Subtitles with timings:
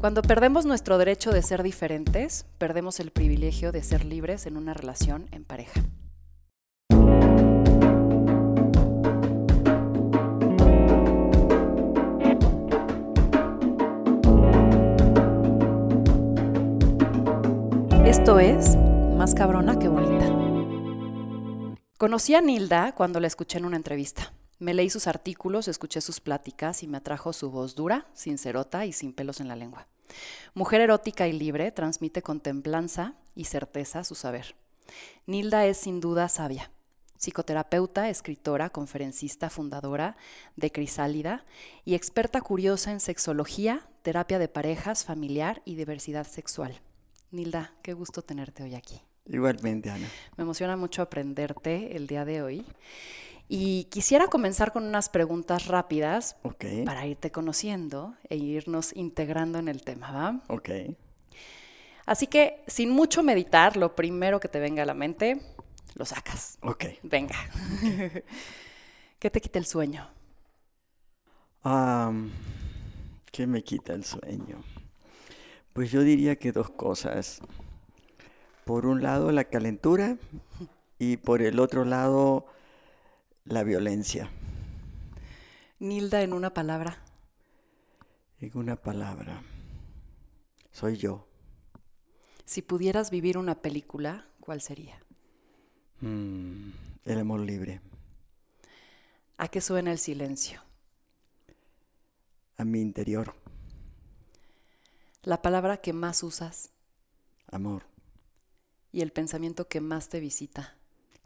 [0.00, 4.72] Cuando perdemos nuestro derecho de ser diferentes, perdemos el privilegio de ser libres en una
[4.72, 5.82] relación en pareja.
[18.06, 18.76] Esto es
[19.18, 20.26] Más cabrona que bonita.
[21.98, 24.32] Conocí a Nilda cuando la escuché en una entrevista.
[24.60, 28.92] Me leí sus artículos, escuché sus pláticas y me atrajo su voz dura, sincerota y
[28.92, 29.86] sin pelos en la lengua.
[30.52, 34.54] Mujer erótica y libre, transmite con templanza y certeza su saber.
[35.24, 36.70] Nilda es sin duda sabia.
[37.16, 40.16] Psicoterapeuta, escritora, conferencista, fundadora
[40.56, 41.46] de Crisálida
[41.86, 46.80] y experta curiosa en sexología, terapia de parejas, familiar y diversidad sexual.
[47.30, 49.00] Nilda, qué gusto tenerte hoy aquí.
[49.26, 50.08] Igualmente, Ana.
[50.36, 52.66] Me emociona mucho aprenderte el día de hoy.
[53.52, 56.36] Y quisiera comenzar con unas preguntas rápidas
[56.84, 60.40] para irte conociendo e irnos integrando en el tema, ¿va?
[60.46, 60.70] Ok.
[62.06, 65.42] Así que, sin mucho meditar, lo primero que te venga a la mente,
[65.96, 66.58] lo sacas.
[66.62, 66.84] Ok.
[67.02, 67.34] Venga.
[69.18, 70.08] ¿Qué te quita el sueño?
[73.32, 74.62] ¿Qué me quita el sueño?
[75.72, 77.40] Pues yo diría que dos cosas.
[78.64, 80.18] Por un lado, la calentura
[81.00, 82.46] y por el otro lado,
[83.50, 84.30] la violencia.
[85.80, 87.02] Nilda en una palabra.
[88.40, 89.42] En una palabra.
[90.70, 91.26] Soy yo.
[92.44, 95.00] Si pudieras vivir una película, ¿cuál sería?
[96.00, 96.70] Mm,
[97.04, 97.80] el amor libre.
[99.36, 100.62] ¿A qué suena el silencio?
[102.56, 103.34] A mi interior.
[105.22, 106.70] La palabra que más usas.
[107.50, 107.82] Amor.
[108.92, 110.76] Y el pensamiento que más te visita.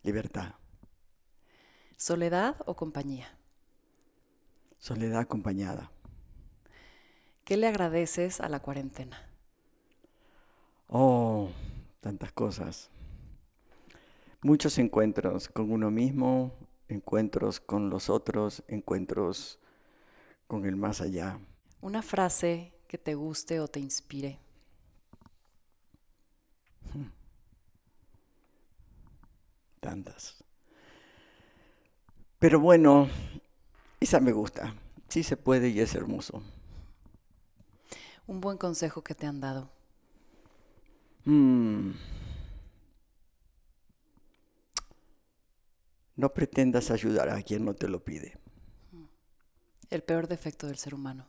[0.02, 0.54] Libertad.
[2.04, 3.34] ¿Soledad o compañía?
[4.76, 5.90] Soledad acompañada.
[7.46, 9.26] ¿Qué le agradeces a la cuarentena?
[10.86, 11.48] Oh,
[12.02, 12.90] tantas cosas.
[14.42, 16.52] Muchos encuentros con uno mismo,
[16.88, 19.58] encuentros con los otros, encuentros
[20.46, 21.38] con el más allá.
[21.80, 24.38] Una frase que te guste o te inspire.
[29.80, 30.44] Tantas.
[32.44, 33.08] Pero bueno,
[33.98, 34.74] esa me gusta.
[35.08, 36.42] Sí se puede y es hermoso.
[38.26, 39.70] Un buen consejo que te han dado.
[41.24, 41.92] Mm.
[46.16, 48.36] No pretendas ayudar a quien no te lo pide.
[49.88, 51.26] El peor defecto del ser humano.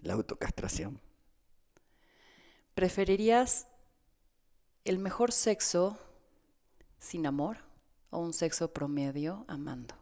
[0.00, 0.98] La autocastración.
[2.72, 3.66] ¿Preferirías
[4.86, 5.98] el mejor sexo
[7.00, 7.68] sin amor?
[8.10, 9.94] O un sexo promedio amando?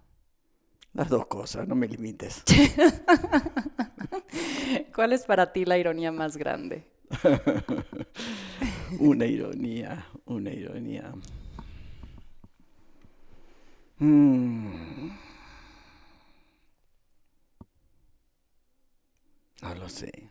[0.94, 2.42] Las dos cosas, no me limites.
[4.94, 6.86] ¿Cuál es para ti la ironía más grande?
[8.98, 11.12] una ironía, una ironía.
[13.98, 15.10] Mm.
[19.62, 20.30] No lo sé.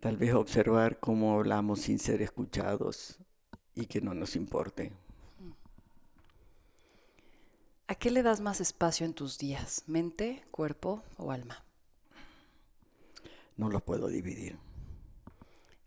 [0.00, 3.18] Tal vez observar cómo hablamos sin ser escuchados
[3.74, 4.92] y que no nos importe.
[7.86, 9.82] ¿A qué le das más espacio en tus días?
[9.88, 11.64] ¿Mente, cuerpo o alma?
[13.56, 14.58] No lo puedo dividir.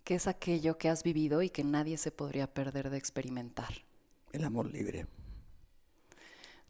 [0.03, 3.73] ¿Qué es aquello que has vivido y que nadie se podría perder de experimentar?
[4.33, 5.07] El amor libre.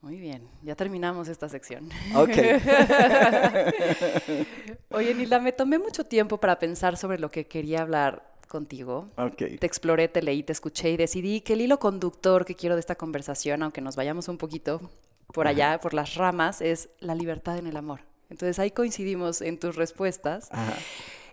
[0.02, 1.90] Muy bien, ya terminamos esta sección.
[2.14, 2.30] Ok.
[4.92, 9.10] Oye, Nilda, me tomé mucho tiempo para pensar sobre lo que quería hablar contigo.
[9.36, 12.80] Te exploré, te leí, te escuché y decidí que el hilo conductor que quiero de
[12.80, 14.80] esta conversación, aunque nos vayamos un poquito
[15.34, 18.02] por allá, por las ramas, es la libertad en el amor.
[18.30, 20.50] Entonces ahí coincidimos en tus respuestas.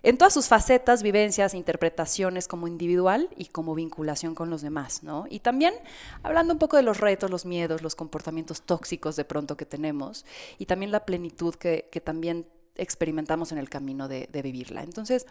[0.03, 5.25] En todas sus facetas, vivencias, interpretaciones como individual y como vinculación con los demás, ¿no?
[5.29, 5.75] Y también
[6.23, 10.25] hablando un poco de los retos, los miedos, los comportamientos tóxicos de pronto que tenemos
[10.57, 12.47] y también la plenitud que, también
[12.77, 14.81] experimentamos en el camino de, de vivirla.
[14.81, 15.27] Entonces,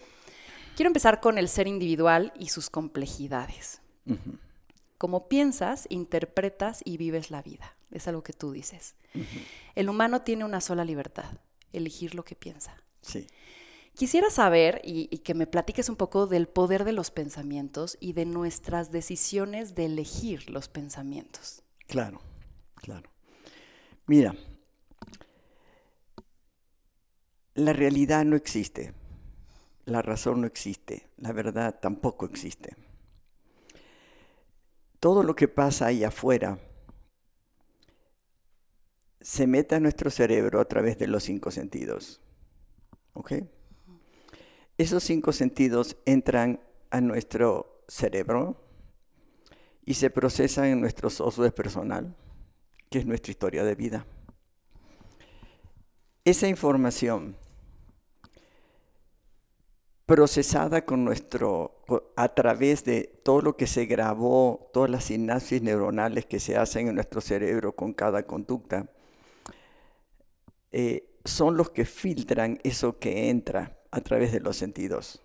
[0.80, 3.82] Quiero empezar con el ser individual y sus complejidades.
[4.96, 7.76] Como piensas, interpretas y vives la vida.
[7.90, 8.94] Es algo que tú dices.
[9.74, 11.32] El humano tiene una sola libertad,
[11.74, 12.82] elegir lo que piensa.
[13.02, 13.26] Sí.
[13.94, 18.24] Quisiera saber y, que me platiques un poco del poder de los pensamientos y de
[18.24, 21.62] nuestras decisiones de elegir los pensamientos.
[21.88, 22.22] Claro,
[22.76, 23.10] claro.
[24.06, 24.34] Mira,
[27.52, 28.94] la realidad no existe
[29.84, 32.76] la razón no existe, la verdad tampoco existe.
[34.98, 36.58] Todo lo que pasa ahí afuera
[39.20, 42.20] se mete a nuestro cerebro a través de los cinco sentidos.
[43.12, 43.32] ¿Ok?
[44.78, 46.60] Esos cinco sentidos entran
[46.90, 48.56] a nuestro cerebro
[49.84, 52.14] y se procesan en nuestro software personal,
[52.88, 54.06] que es nuestra historia de vida.
[56.24, 57.36] Esa información
[60.10, 61.84] procesada con nuestro,
[62.16, 66.88] a través de todo lo que se grabó, todas las sinapsis neuronales que se hacen
[66.88, 68.90] en nuestro cerebro con cada conducta,
[70.72, 75.22] eh, son los que filtran eso que entra a través de los sentidos.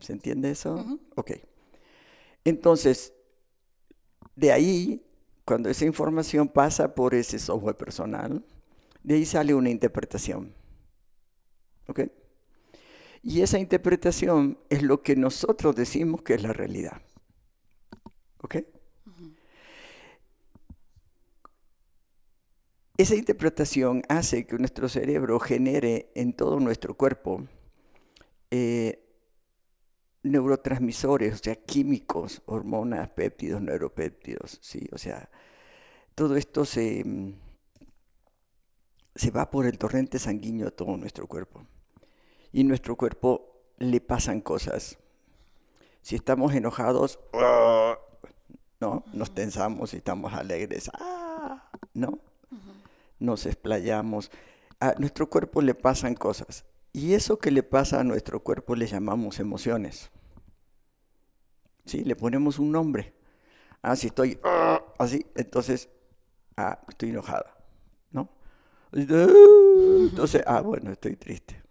[0.00, 0.84] ¿Se entiende eso?
[1.14, 1.30] Ok.
[2.44, 3.14] Entonces,
[4.36, 5.02] de ahí,
[5.46, 8.44] cuando esa información pasa por ese software personal,
[9.02, 10.52] de ahí sale una interpretación.
[11.86, 12.00] ¿Ok?
[13.22, 17.02] Y esa interpretación es lo que nosotros decimos que es la realidad.
[18.40, 18.56] ¿Ok?
[22.96, 27.46] Esa interpretación hace que nuestro cerebro genere en todo nuestro cuerpo
[28.50, 29.04] eh,
[30.24, 34.88] neurotransmisores, o sea, químicos, hormonas, péptidos, neuropéptidos, ¿sí?
[34.90, 35.30] O sea,
[36.16, 37.04] todo esto se,
[39.14, 41.64] se va por el torrente sanguíneo a todo nuestro cuerpo
[42.52, 44.98] y nuestro cuerpo le pasan cosas.
[46.02, 47.18] Si estamos enojados,
[48.80, 49.04] ¿no?
[49.12, 51.70] Nos tensamos, si estamos alegres, ¡ah!
[51.94, 52.18] ¿no?
[53.18, 54.30] Nos explayamos.
[54.80, 56.64] A nuestro cuerpo le pasan cosas.
[56.92, 60.10] Y eso que le pasa a nuestro cuerpo le llamamos emociones.
[61.84, 62.04] ¿Sí?
[62.04, 63.14] Le ponemos un nombre.
[63.82, 64.38] Ah, si estoy
[64.98, 65.88] así, entonces,
[66.56, 67.56] ah, estoy enojada,
[68.10, 68.28] ¿no?
[68.92, 71.62] Entonces, ah, bueno, estoy triste.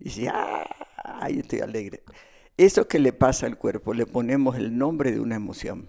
[0.00, 1.38] Y si, ¡ay!
[1.38, 2.02] Estoy alegre.
[2.56, 5.88] Eso que le pasa al cuerpo, le ponemos el nombre de una emoción.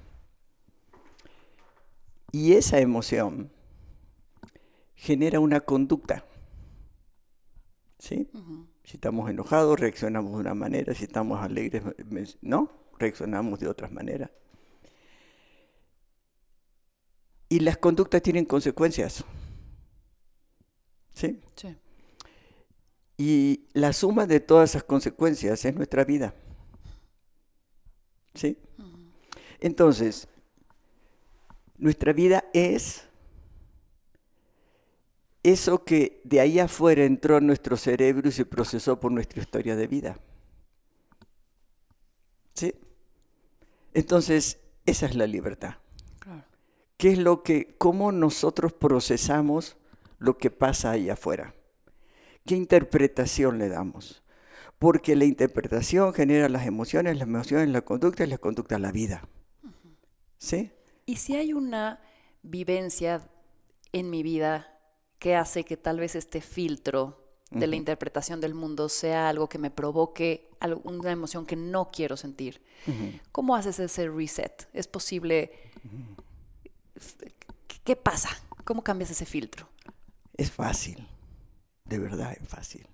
[2.31, 3.51] Y esa emoción
[4.95, 6.25] genera una conducta.
[7.99, 8.29] ¿Sí?
[8.83, 10.93] Si estamos enojados, reaccionamos de una manera.
[10.93, 11.83] Si estamos alegres,
[12.41, 12.71] ¿no?
[12.99, 14.31] Reaccionamos de otras maneras.
[17.49, 19.25] Y las conductas tienen consecuencias.
[21.13, 21.41] ¿Sí?
[21.55, 21.75] Sí.
[23.23, 26.33] Y la suma de todas esas consecuencias es nuestra vida.
[28.33, 28.57] ¿Sí?
[29.59, 30.27] Entonces,
[31.77, 33.03] nuestra vida es
[35.43, 39.75] eso que de ahí afuera entró en nuestro cerebro y se procesó por nuestra historia
[39.75, 40.17] de vida.
[42.55, 42.73] ¿Sí?
[43.93, 44.57] Entonces,
[44.87, 45.75] esa es la libertad.
[46.97, 49.77] ¿Qué es lo que, cómo nosotros procesamos
[50.17, 51.53] lo que pasa ahí afuera?
[52.45, 54.23] ¿Qué interpretación le damos?
[54.79, 59.27] Porque la interpretación genera las emociones, las emociones la conducta y la conducta la vida.
[60.37, 60.71] ¿Sí?
[61.05, 62.01] Y si hay una
[62.41, 63.29] vivencia
[63.91, 64.79] en mi vida
[65.19, 67.19] que hace que tal vez este filtro
[67.51, 70.49] de la interpretación del mundo sea algo que me provoque
[70.83, 72.61] una emoción que no quiero sentir.
[73.31, 74.67] ¿Cómo haces ese reset?
[74.73, 75.51] ¿Es posible?
[77.83, 78.29] ¿Qué pasa?
[78.63, 79.67] ¿Cómo cambias ese filtro?
[80.37, 81.05] Es fácil
[81.91, 82.87] de verdad es fácil.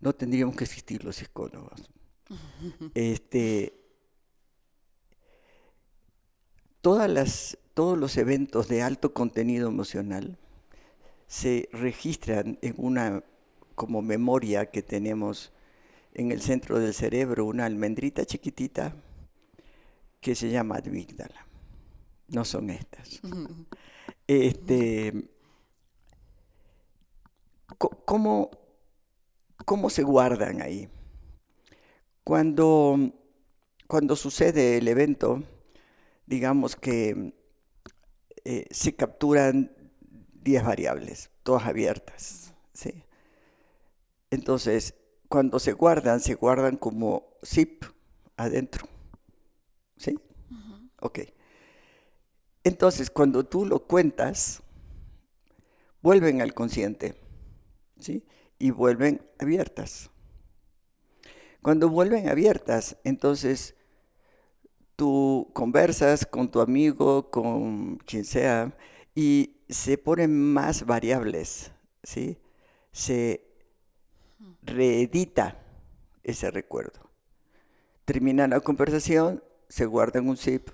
[0.00, 1.90] No tendríamos que existir los psicólogos.
[2.94, 3.78] Este,
[6.80, 10.38] todas las, todos los eventos de alto contenido emocional
[11.26, 13.22] se registran en una
[13.74, 15.52] como memoria que tenemos
[16.14, 18.96] en el centro del cerebro, una almendrita chiquitita
[20.20, 21.46] que se llama amígdala.
[22.28, 23.20] No son estas.
[24.26, 25.28] Este,
[27.78, 28.50] ¿Cómo,
[29.64, 30.88] cómo se guardan ahí?
[32.24, 33.12] Cuando,
[33.86, 35.44] cuando sucede el evento,
[36.26, 37.32] digamos que
[38.44, 39.70] eh, se capturan
[40.42, 42.52] 10 variables, todas abiertas.
[42.72, 43.04] ¿sí?
[44.30, 44.94] Entonces,
[45.28, 47.84] cuando se guardan, se guardan como zip
[48.36, 48.88] adentro.
[49.96, 50.18] ¿Sí?
[51.00, 51.20] Ok.
[52.64, 54.62] Entonces, cuando tú lo cuentas,
[56.02, 57.27] vuelven al consciente
[58.58, 60.10] y vuelven abiertas.
[61.62, 63.74] Cuando vuelven abiertas, entonces
[64.96, 68.76] tú conversas con tu amigo, con quien sea,
[69.14, 72.38] y se ponen más variables, ¿sí?
[72.92, 73.44] Se
[74.62, 75.60] reedita
[76.22, 77.10] ese recuerdo.
[78.04, 80.70] Termina la conversación, se guarda en un zip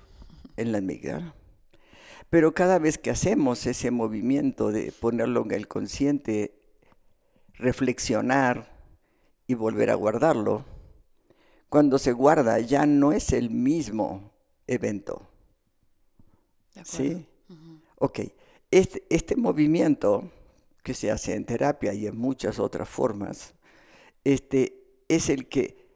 [0.57, 1.35] en la amígdala.
[2.31, 6.64] Pero cada vez que hacemos ese movimiento de ponerlo en el consciente
[7.55, 8.73] reflexionar
[9.47, 10.65] y volver a guardarlo.
[11.69, 14.33] Cuando se guarda ya no es el mismo
[14.67, 15.29] evento.
[16.85, 17.27] ¿Sí?
[17.97, 18.21] Ok.
[18.71, 20.31] este, este, movimiento
[20.83, 23.55] que se hace en terapia y en muchas otras formas,
[24.25, 25.89] este, es el que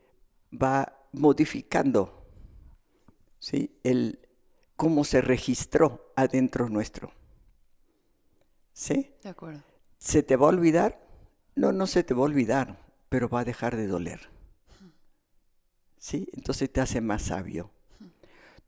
[0.52, 2.26] va modificando
[3.38, 3.78] ¿sí?
[3.82, 4.20] el,
[4.76, 7.12] cómo se registró adentro nuestro.
[8.72, 9.12] ¿Sí?
[9.22, 9.62] De acuerdo.
[9.98, 11.07] ¿Se te va a olvidar?
[11.58, 14.30] No, no se te va a olvidar, pero va a dejar de doler.
[15.98, 16.28] ¿Sí?
[16.32, 17.72] Entonces te hace más sabio.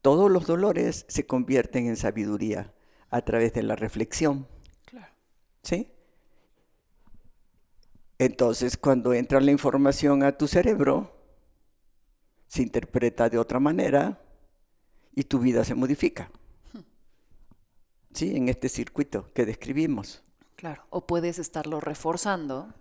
[0.03, 2.75] Todos los dolores se convierten en sabiduría
[3.09, 4.49] a través de la reflexión.
[4.87, 5.13] Claro.
[5.63, 5.93] ¿Sí?
[8.19, 11.17] Entonces, cuando entra la información a tu cerebro,
[12.49, 14.21] se interpreta de otra manera
[15.15, 16.29] y tu vida se modifica.
[18.13, 18.37] ¿Sí?
[18.37, 20.25] En este circuito que describimos.
[20.57, 20.85] Claro.
[20.91, 22.75] O puedes estarlo reforzando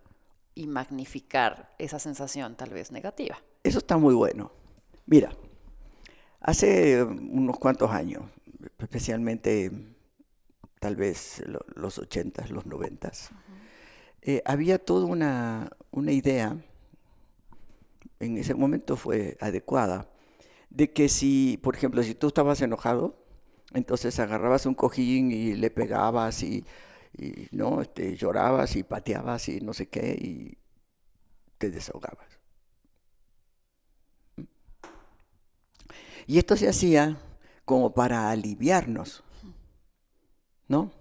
[0.59, 3.37] y magnificar esa sensación tal vez negativa.
[3.63, 4.51] Eso está muy bueno.
[5.05, 5.31] Mira,
[6.41, 8.23] hace unos cuantos años,
[8.77, 9.71] especialmente
[10.81, 11.41] tal vez
[11.75, 13.31] los ochentas, los noventas,
[14.21, 16.57] eh, había toda una, una idea,
[18.19, 20.09] en ese momento fue adecuada,
[20.69, 23.15] de que si, por ejemplo, si tú estabas enojado,
[23.73, 26.65] entonces agarrabas un cojín y le pegabas y,
[27.51, 30.57] no este, llorabas y pateabas y no sé qué y
[31.57, 32.39] te desahogabas.
[36.27, 37.19] Y esto se hacía
[37.65, 39.23] como para aliviarnos,
[40.67, 40.91] ¿no?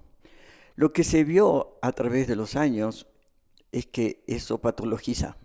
[0.75, 3.07] Lo que se vio a través de los años
[3.73, 5.37] es que eso patologiza.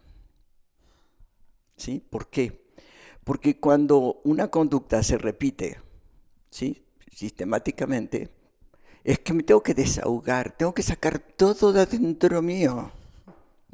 [1.76, 2.06] ¿Sí?
[2.10, 2.64] ¿Por qué?
[3.24, 5.82] Porque cuando una conducta se repite,
[6.50, 6.86] ¿sí?
[7.12, 8.30] Sistemáticamente,
[9.04, 12.92] es que me tengo que desahogar, tengo que sacar todo de adentro mío.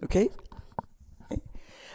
[0.01, 0.15] ¿Ok?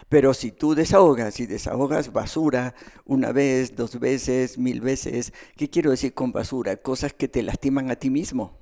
[0.07, 2.75] Pero si tú desahogas y desahogas basura
[3.05, 6.77] una vez, dos veces, mil veces, ¿qué quiero decir con basura?
[6.77, 8.57] Cosas que te lastiman a ti mismo.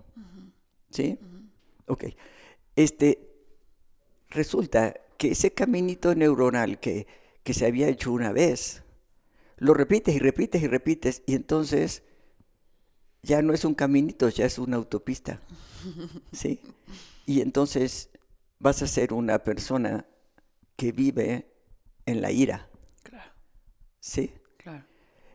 [0.89, 1.20] ¿Sí?
[1.88, 2.06] Ok.
[2.75, 3.30] Este,
[4.30, 7.08] resulta que ese caminito neuronal que,
[7.44, 8.84] que se había hecho una vez,
[9.58, 12.03] lo repites y repites y repites, y entonces
[13.24, 15.42] ya no es un caminito, ya es una autopista.
[16.32, 16.60] ¿Sí?
[17.25, 18.10] Y entonces
[18.60, 20.06] vas a ser una persona
[20.75, 21.51] que vive
[22.06, 22.70] en la ira.
[23.01, 23.32] Claro.
[24.00, 24.34] ¿Sí?
[24.58, 24.86] Claro.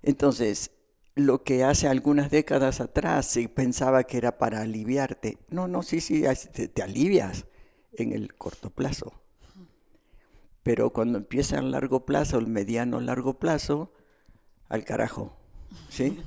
[0.02, 0.70] Entonces,
[1.18, 5.38] lo que hace algunas décadas atrás se pensaba que era para aliviarte.
[5.48, 7.46] No, no, sí, sí, te, alivias
[7.92, 9.12] en el corto plazo.
[10.62, 13.92] Pero cuando empieza el largo plazo, el mediano largo plazo,
[14.68, 15.36] al carajo.
[15.90, 16.18] ¿Sí?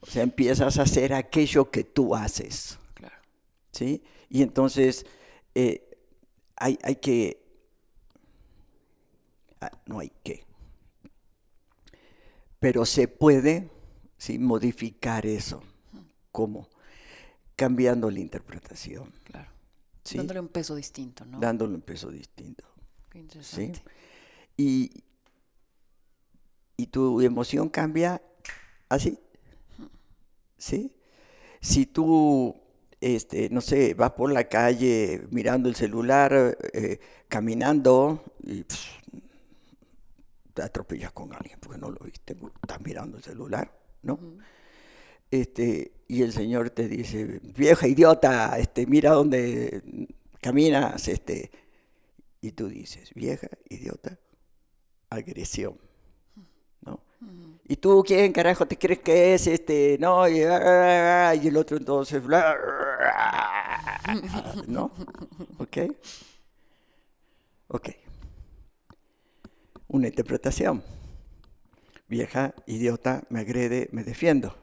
[0.00, 2.78] O sea, empiezas a hacer aquello que tú haces.
[2.94, 3.16] Claro.
[3.72, 4.02] ¿Sí?
[4.28, 5.06] Y entonces
[5.54, 5.88] eh,
[6.56, 7.42] hay, hay que
[9.62, 10.44] Ah, no hay que.
[12.58, 13.70] Pero se puede
[14.18, 14.36] ¿sí?
[14.40, 15.62] modificar eso.
[16.32, 16.68] ¿Cómo?
[17.54, 19.12] Cambiando la interpretación.
[19.22, 19.50] Claro.
[20.14, 21.38] Dándole un peso distinto, ¿no?
[21.38, 22.64] Dándole un peso distinto.
[23.08, 23.82] Qué interesante.
[24.56, 24.90] Y,
[26.76, 28.20] y tu emoción cambia
[28.94, 29.18] así.
[30.56, 30.96] ¿Sí?
[31.60, 32.54] Si tú,
[33.00, 38.64] este, no sé, vas por la calle mirando el celular, eh, caminando, y
[40.54, 43.72] te atropellas con alguien porque no lo viste, estás mirando el celular,
[44.02, 44.18] ¿no?
[45.32, 50.06] este, y el Señor te dice, vieja idiota, este, mira dónde
[50.40, 51.50] caminas, este,
[52.42, 54.18] y tú dices, vieja idiota,
[55.08, 55.78] agresión.
[57.68, 59.46] Y tú, ¿quién carajo te crees que es?
[59.46, 62.22] Este, no, y, y el otro entonces,
[64.66, 64.90] ¿no?
[65.58, 65.78] ¿Ok?
[67.68, 67.88] Ok
[69.92, 70.82] una interpretación.
[72.08, 74.56] Vieja, idiota, me agrede, me defiendo.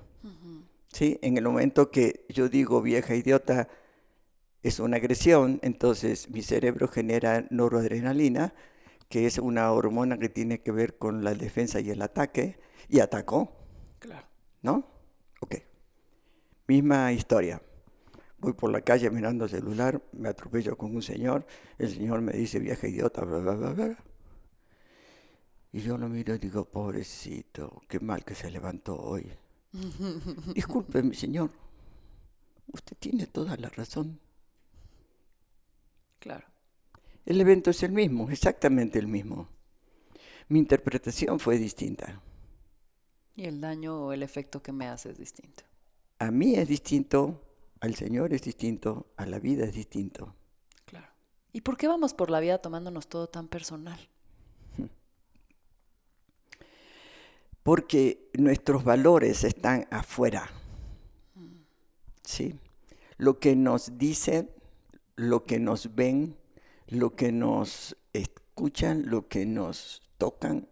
[0.91, 1.19] ¿Sí?
[1.21, 3.69] En el momento que yo digo vieja, idiota,
[4.63, 8.53] es una agresión, entonces mi cerebro genera noradrenalina,
[9.09, 12.99] que es una hormona que tiene que ver con la defensa y el ataque, y
[12.99, 13.51] atacó.
[13.97, 14.27] Claro.
[14.61, 14.87] ¿No?
[15.41, 15.55] Ok.
[16.67, 17.61] Misma historia.
[18.37, 21.45] Voy por la calle mirando el celular, me atropello con un señor,
[21.77, 23.97] el señor me dice vieja idiota, bla, bla, bla, bla.
[25.73, 29.29] Y yo lo miro y digo, pobrecito, qué mal que se levantó hoy.
[30.53, 31.49] Disculpe, mi señor,
[32.71, 34.19] usted tiene toda la razón.
[36.19, 36.45] Claro.
[37.25, 39.47] El evento es el mismo, exactamente el mismo.
[40.47, 42.21] Mi interpretación fue distinta.
[43.35, 45.63] Y el daño o el efecto que me hace es distinto.
[46.17, 47.41] A mí es distinto,
[47.79, 50.35] al Señor es distinto, a la vida es distinto.
[50.85, 51.07] Claro.
[51.53, 53.99] ¿Y por qué vamos por la vida tomándonos todo tan personal?
[57.63, 60.49] porque nuestros valores están afuera.
[62.23, 62.59] ¿Sí?
[63.19, 64.49] lo que nos dicen,
[65.15, 66.38] lo que nos ven,
[66.89, 70.67] lo que nos escuchan, lo que nos tocan,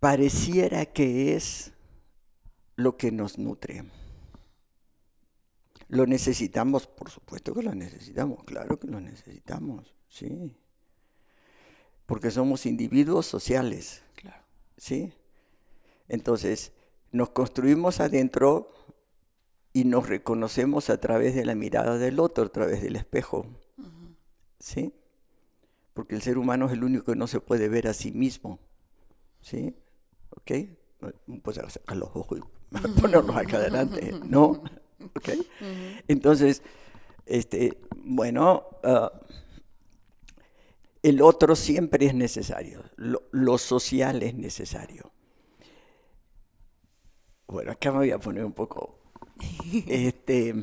[0.00, 1.72] pareciera que es
[2.76, 3.84] lo que nos nutre.
[5.88, 10.56] Lo necesitamos, por supuesto que lo necesitamos, claro que lo necesitamos, sí.
[12.06, 14.42] Porque somos individuos sociales, claro.
[14.76, 15.12] ¿sí?
[16.08, 16.72] Entonces,
[17.10, 18.72] nos construimos adentro
[19.72, 23.46] y nos reconocemos a través de la mirada del otro, a través del espejo.
[24.62, 24.94] ¿Sí?
[25.92, 28.60] Porque el ser humano es el único que no se puede ver a sí mismo.
[29.40, 29.74] ¿Sí?
[30.30, 30.52] ¿Ok?
[31.42, 34.62] Pues a los ojos y ponerlos acá adelante, ¿no?
[35.16, 35.30] ¿Ok?
[36.06, 36.62] Entonces,
[37.26, 39.10] este, bueno, ah,
[41.02, 45.10] el otro siempre es necesario, lo social es necesario.
[47.48, 48.96] Bueno, acá me voy a poner un poco
[49.88, 50.54] este,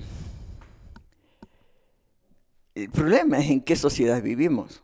[2.83, 4.83] el problema es en qué sociedad vivimos.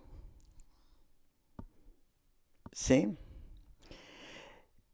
[2.71, 3.17] ¿Sí?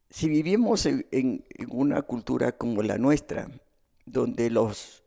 [0.10, 3.50] Si vivimos en, una cultura como la nuestra,
[4.06, 5.04] donde los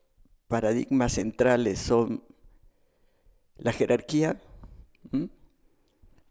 [0.48, 2.24] paradigmas centrales son
[3.58, 4.40] la jerarquía,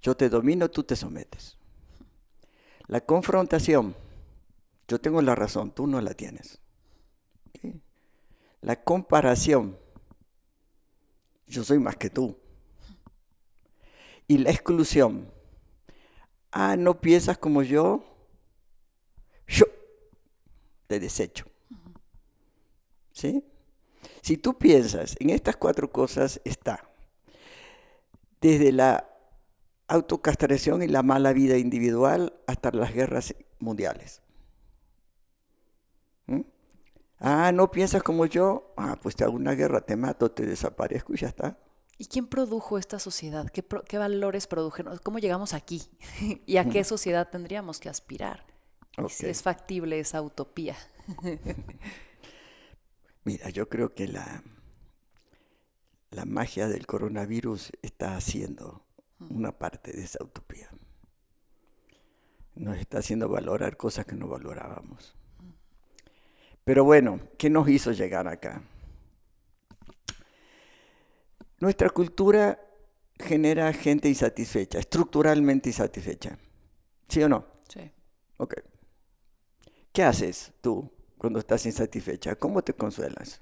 [0.02, 1.58] yo te domino, tú te sometes.
[2.88, 3.96] La confrontación,
[4.88, 6.60] yo tengo la razón, tú no la tienes.
[8.62, 9.83] La comparación.
[11.54, 12.36] Yo soy más que tú.
[14.28, 15.32] Y la exclusión.
[16.52, 18.04] Ah, no piensas como yo.
[19.48, 19.66] Yo
[20.88, 21.46] te desecho.
[23.12, 23.44] ¿Sí?
[24.24, 26.90] Si tú piensas en estas cuatro cosas, está
[28.42, 29.08] desde la
[29.88, 34.23] autocastración y la mala vida individual hasta las guerras mundiales.
[37.26, 38.74] Ah, no piensas como yo.
[38.76, 41.58] Ah, pues te hago una guerra, te mato, te desaparezco y ya está.
[41.98, 43.50] ¿Y quién produjo esta sociedad?
[43.50, 44.98] ¿Qué, valores produjeron?
[44.98, 45.84] ¿Cómo llegamos aquí?
[46.46, 48.46] ¿Y a qué sociedad tendríamos que aspirar?
[49.08, 50.76] Si es factible esa utopía.
[53.24, 54.44] Mira, yo creo que la,
[56.12, 58.86] la magia del coronavirus está haciendo
[59.30, 60.70] una parte de esa utopía.
[62.56, 65.16] Nos está haciendo valorar cosas que no valorábamos.
[66.64, 68.62] Pero bueno, ¿qué nos hizo llegar acá?
[71.60, 72.60] Nuestra cultura
[73.20, 76.38] genera gente insatisfecha, estructuralmente insatisfecha.
[77.08, 77.46] ¿Sí o no?
[77.68, 77.92] Sí.
[78.38, 78.56] Ok.
[79.92, 82.36] ¿Qué haces tú cuando estás insatisfecha?
[82.36, 83.42] ¿Cómo te consuelas?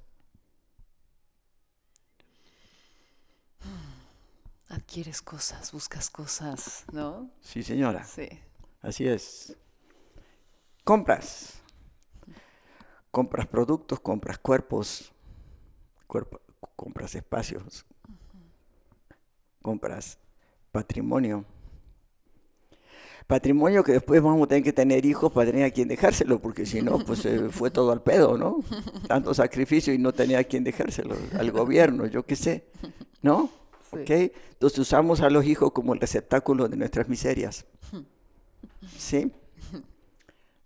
[4.68, 7.30] Adquieres cosas, buscas cosas, ¿no?
[7.42, 8.04] Sí, señora.
[8.04, 8.28] Sí.
[8.82, 9.56] Así es.
[10.84, 11.61] Compras
[13.12, 15.12] compras productos, compras cuerpos,
[16.76, 17.86] compras espacios,
[19.62, 20.18] compras
[20.72, 21.46] patrimonio.
[23.28, 26.66] Patrimonio que después vamos a tener que tener hijos para tener a quien dejárselo, porque
[26.66, 28.60] si no, pues fue todo al pedo, ¿no?
[29.08, 32.66] Tanto sacrificio y no tenía a quien dejárselo, al gobierno, yo qué sé,
[33.22, 33.50] ¿no?
[33.92, 34.10] ¿Ok?
[34.10, 37.66] Entonces usamos a los hijos como el receptáculo de nuestras miserias.
[38.98, 39.32] ¿Sí?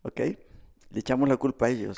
[0.03, 0.19] ¿Ok?
[0.19, 1.97] Le echamos la culpa a ellos.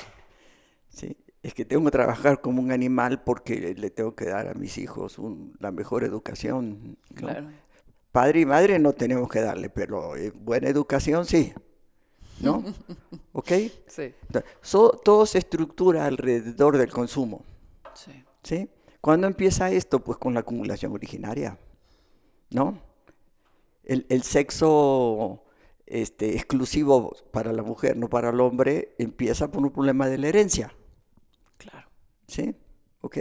[0.88, 1.16] ¿Sí?
[1.42, 4.76] Es que tengo que trabajar como un animal porque le tengo que dar a mis
[4.78, 5.18] hijos
[5.60, 6.98] la mejor educación.
[8.12, 11.52] Padre y madre no tenemos que darle, pero eh, buena educación sí.
[12.40, 12.64] ¿No?
[13.32, 13.52] ¿Ok?
[13.86, 14.14] Sí.
[15.04, 17.44] todo se estructura alrededor del consumo.
[17.94, 18.24] Sí.
[18.42, 18.68] ¿Sí?
[19.00, 20.02] ¿Cuándo empieza esto?
[20.02, 21.58] Pues con la acumulación originaria.
[22.50, 22.80] ¿No?
[23.84, 25.44] El, el sexo
[25.86, 30.28] este, exclusivo para la mujer, no para el hombre, empieza por un problema de la
[30.28, 30.72] herencia.
[32.28, 32.54] ¿Sí?
[33.00, 33.18] ¿Ok?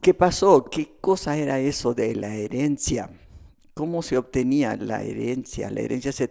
[0.00, 0.64] ¿Qué pasó?
[0.64, 3.08] ¿Qué cosa era eso de la herencia?
[3.72, 5.70] ¿Cómo se obtenía la herencia?
[5.70, 6.30] La herencia se,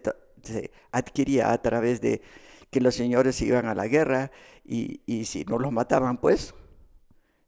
[0.91, 2.21] adquiría a través de
[2.69, 4.31] que los señores iban a la guerra
[4.65, 6.53] y, y si no los mataban, pues,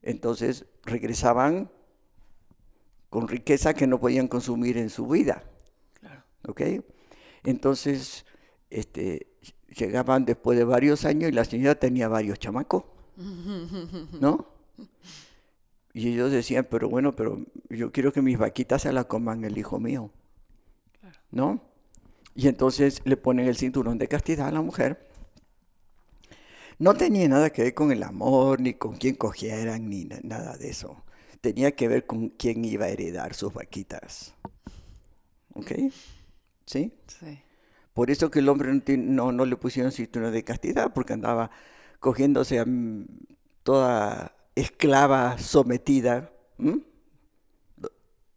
[0.01, 1.69] entonces regresaban
[3.09, 5.43] con riqueza que no podían consumir en su vida.
[5.99, 6.23] Claro.
[6.47, 6.61] ¿Ok?
[7.43, 8.25] Entonces,
[8.69, 9.27] este,
[9.75, 12.85] llegaban después de varios años y la señora tenía varios chamacos,
[14.19, 14.47] ¿no?
[15.93, 19.57] Y ellos decían, pero bueno, pero yo quiero que mis vaquitas se la coman el
[19.57, 20.11] hijo mío,
[21.31, 21.61] ¿no?
[22.35, 25.07] Y entonces le ponen el cinturón de castidad a la mujer.
[26.79, 30.69] No tenía nada que ver con el amor, ni con quién cogieran, ni nada de
[30.69, 31.03] eso.
[31.41, 34.33] Tenía que ver con quién iba a heredar sus vaquitas.
[35.53, 35.71] ¿Ok?
[36.65, 36.93] ¿Sí?
[37.07, 37.39] Sí.
[37.93, 41.51] Por eso que el hombre no, no, le pusieron cinturón de castidad, porque andaba
[42.03, 42.65] cogiéndose a
[43.63, 46.33] toda esclava sometida,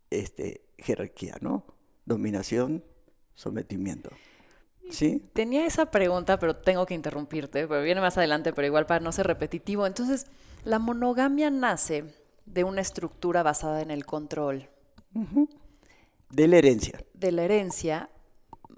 [0.09, 1.65] este, jerarquía, ¿no?
[2.05, 2.85] Dominación,
[3.35, 4.11] sometimiento.
[4.89, 5.21] ¿Sí?
[5.33, 9.11] Tenía esa pregunta, pero tengo que interrumpirte, pero viene más adelante, pero igual para no
[9.11, 9.85] ser repetitivo.
[9.85, 10.27] Entonces,
[10.63, 12.05] la monogamia nace
[12.45, 14.69] de una estructura basada en el control.
[16.31, 17.05] De la herencia.
[17.15, 18.11] De la herencia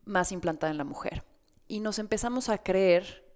[0.07, 1.25] más implantada en la mujer.
[1.67, 3.28] Y nos empezamos a creer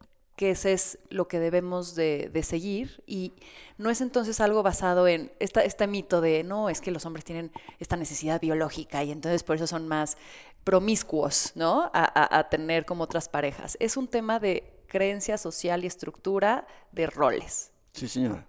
[0.42, 3.33] que ese es lo que debemos de, seguir y
[3.78, 7.24] no es entonces algo basado en esta, este mito de no, es que los hombres
[7.24, 10.16] tienen esta necesidad biológica y entonces por eso son más
[10.64, 11.92] promiscuos, ¿no?
[11.94, 13.76] A, a tener como otras parejas.
[13.78, 17.70] Es un tema de creencia social y estructura de roles.
[17.92, 18.44] Sí, señora.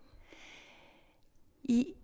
[1.62, 1.98] Y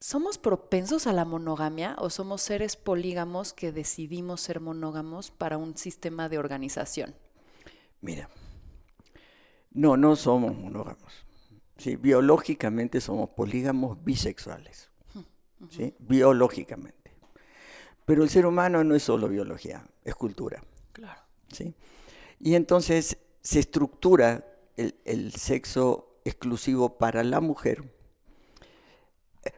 [0.00, 5.76] ¿Somos propensos a la monogamia o somos seres polígamos que decidimos ser monógamos para un
[5.76, 7.14] sistema de organización?
[8.00, 8.28] Mira,
[9.74, 11.26] no, no somos monógamos.
[11.76, 14.90] Sí, biológicamente somos polígamos bisexuales.
[15.68, 15.94] ¿sí?
[15.98, 17.12] Biológicamente.
[18.04, 20.62] Pero el ser humano no es solo biología, es cultura.
[20.92, 21.20] Claro.
[21.48, 21.74] ¿sí?
[22.38, 27.92] Y entonces se estructura el, el sexo exclusivo para la mujer.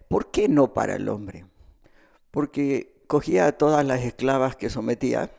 [0.08, 1.44] ¿Por qué no para el hombre?
[2.30, 5.30] Porque cogía a todas las esclavas que sometía,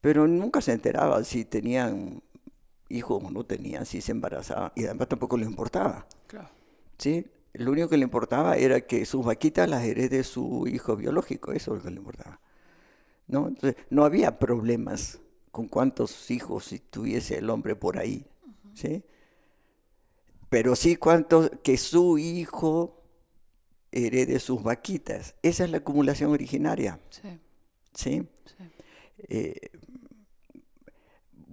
[0.00, 2.23] pero nunca se enteraba si tenían
[2.94, 6.06] hijos o no tenían, si se embarazaban, y además tampoco le importaba.
[6.26, 6.48] Claro.
[6.98, 7.26] ¿Sí?
[7.54, 11.72] Lo único que le importaba era que sus vaquitas las herede su hijo biológico, eso
[11.72, 12.40] es lo que le importaba.
[13.26, 13.48] ¿No?
[13.48, 18.26] Entonces, no había problemas con cuántos hijos tuviese el hombre por ahí.
[18.74, 19.04] ¿sí?
[20.48, 23.02] Pero sí cuántos que su hijo
[23.92, 25.36] herede sus vaquitas.
[25.42, 27.00] Esa es la acumulación originaria.
[27.10, 27.40] Sí.
[27.94, 28.28] ¿Sí?
[29.28, 29.70] Eh,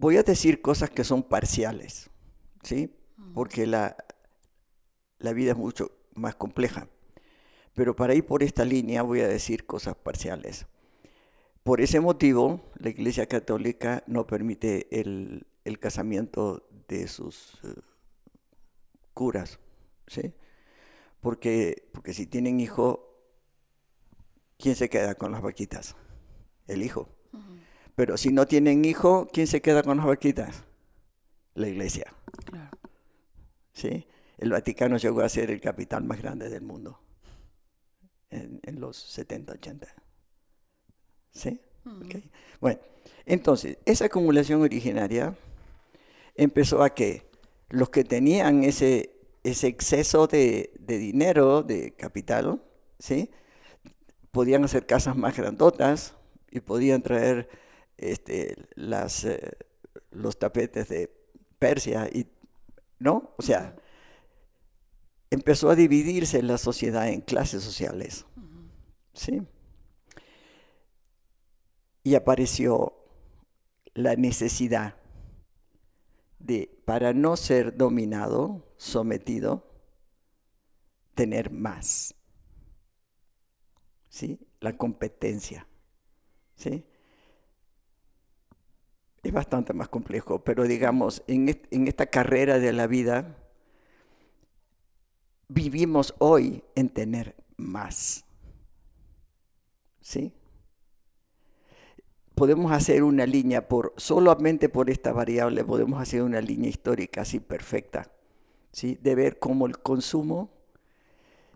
[0.02, 2.10] voy a decir cosas que son parciales,
[2.64, 2.92] ¿sí?
[3.36, 3.96] Porque la,
[5.20, 6.88] la vida es mucho más compleja.
[7.76, 10.66] Pero para ir por esta línea voy a decir cosas parciales.
[11.62, 15.46] Por ese motivo, la Iglesia Católica no permite el,
[15.80, 17.68] casamiento de sus eh,
[19.14, 19.60] curas,
[20.08, 20.34] ¿sí?
[21.20, 23.08] Porque, porque si tienen hijo,
[24.58, 25.96] ¿quién se queda con las vaquitas?
[26.66, 27.08] El hijo.
[27.96, 30.64] Pero si no tienen hijo, ¿quién se queda con las vaquitas?
[31.56, 32.14] La iglesia.
[32.46, 32.78] Claro.
[33.74, 34.08] ¿Sí?
[34.38, 37.00] El Vaticano llegó a ser el capital más grande del mundo
[38.32, 39.88] en, los 70, 80.
[41.32, 41.62] ¿Sí?
[42.60, 42.80] Bueno,
[43.26, 45.36] entonces, esa acumulación originaria
[46.36, 47.30] empezó a que
[47.70, 49.12] los que tenían ese,
[49.44, 52.62] ese exceso de, de dinero, de capital,
[53.00, 53.30] ¿sí?
[54.32, 56.16] podían hacer casas más grandotas
[56.50, 57.50] y podían traer
[58.02, 59.58] este, las, eh,
[60.12, 61.12] los tapetes de
[61.60, 62.28] Persia, y,
[63.00, 63.34] ¿no?
[63.38, 63.76] O sea,
[65.30, 68.26] empezó a dividirse la sociedad en clases sociales,
[69.14, 69.42] ¿sí?
[72.04, 72.94] Y apareció
[73.94, 74.96] la necesidad
[76.40, 79.72] de, para no ser dominado, sometido,
[81.14, 82.16] tener más.
[84.10, 84.40] ¿Sí?
[84.60, 85.68] La competencia.
[86.56, 86.86] ¿Sí?
[89.24, 91.50] Es bastante más complejo, pero digamos, en,
[91.88, 93.38] esta carrera de la vida,
[95.48, 98.26] vivimos hoy en tener más.
[100.00, 100.34] ¿Sí?
[102.34, 107.40] Podemos hacer una línea por, solamente por esta variable, podemos hacer una línea histórica así
[107.40, 108.12] perfecta,
[108.72, 108.98] ¿sí?
[109.00, 110.50] De ver cómo el consumo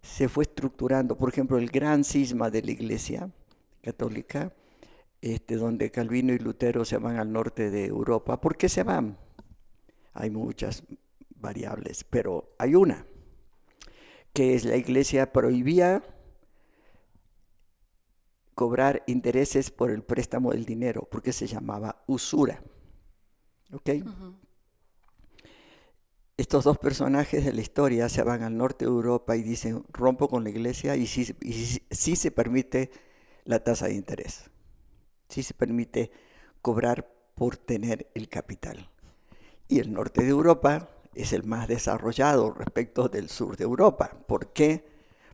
[0.03, 1.17] se fue estructurando.
[1.17, 3.31] Por ejemplo, el gran cisma de la Iglesia
[3.81, 4.53] católica
[5.25, 8.39] este, donde Calvino y Lutero se van al norte de Europa.
[8.39, 9.17] ¿Por qué se van?
[10.13, 10.83] Hay muchas
[11.29, 13.07] variables, pero hay una,
[14.33, 16.03] que es la iglesia prohibía
[18.53, 22.61] cobrar intereses por el préstamo del dinero, porque se llamaba usura.
[23.73, 23.89] ¿Ok?
[26.37, 30.29] Estos dos personajes de la historia se van al norte de Europa y dicen, rompo
[30.29, 32.91] con la iglesia y sí se permite
[33.43, 34.51] la tasa de interés
[35.35, 36.11] si se permite
[36.61, 38.89] cobrar por tener el capital.
[39.67, 44.17] Y el norte de Europa es el más desarrollado respecto del sur de Europa.
[44.27, 44.87] ¿Por qué?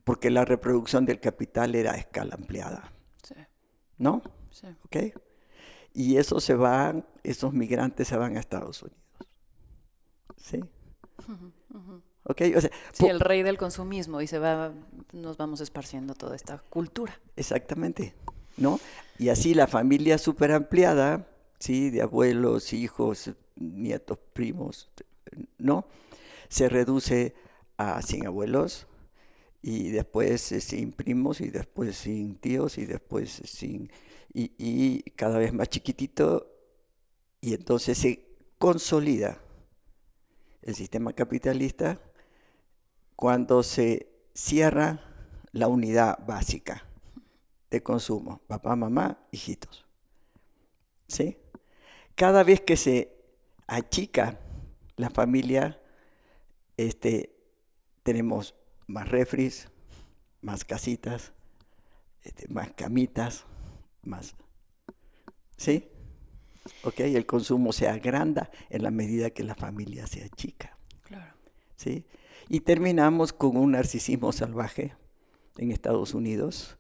[0.04, 2.92] Porque la reproducción del capital era a escala ampliada.
[3.22, 3.36] Sí.
[4.00, 4.24] ¿No?
[4.50, 4.68] Sí.
[4.86, 5.20] ¿Ok?
[5.94, 9.00] Y eso se van, esos migrantes se van a Estados Unidos.
[10.36, 10.64] ¿Sí?
[12.24, 12.42] ¿Ok?
[12.56, 14.74] O sea, sí, el rey del consumismo y se va,
[15.14, 17.20] nos vamos esparciendo toda esta cultura.
[17.36, 18.16] Exactamente.
[18.58, 18.80] ¿No?
[19.18, 21.28] Y así la familia súper ampliada,
[21.60, 21.90] ¿sí?
[21.90, 24.90] De abuelos, hijos, nietos, primos,
[25.58, 25.86] ¿no?
[26.50, 27.36] Se reduce
[27.78, 28.88] a 100 abuelos
[29.62, 33.92] y después sin primos y después sin tíos y después sin...
[34.34, 36.48] Y, y cada vez más chiquitito
[37.42, 38.26] y entonces se
[38.58, 39.40] consolida
[40.62, 42.00] el sistema capitalista
[43.16, 45.02] cuando se cierra
[45.52, 46.90] la unidad básica
[47.72, 49.86] de consumo, papá, mamá, hijitos.
[51.08, 51.38] ¿Sí?
[52.16, 53.18] Cada vez que se
[53.66, 54.40] achica
[54.98, 55.82] la familia,
[56.76, 57.34] este,
[58.04, 58.54] tenemos
[58.88, 59.70] más refris,
[60.42, 61.32] más casitas,
[62.24, 63.46] este, más camitas,
[64.04, 64.36] más...
[65.56, 65.90] ¿Sí?
[66.84, 67.00] ¿Ok?
[67.00, 70.78] El consumo se agranda en la medida que la familia se achica.
[71.04, 71.34] Claro.
[71.78, 72.06] ¿Sí?
[72.50, 74.94] Y terminamos con un narcisismo salvaje
[75.58, 76.78] en Estados Unidos,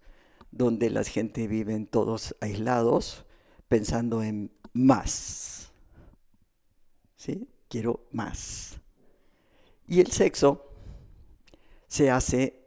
[0.51, 3.25] donde la gente viven todos aislados,
[3.67, 5.71] pensando en más.
[7.15, 7.49] ¿Sí?
[7.69, 8.79] Quiero más.
[9.87, 10.69] Y el sexo
[11.87, 12.61] se hace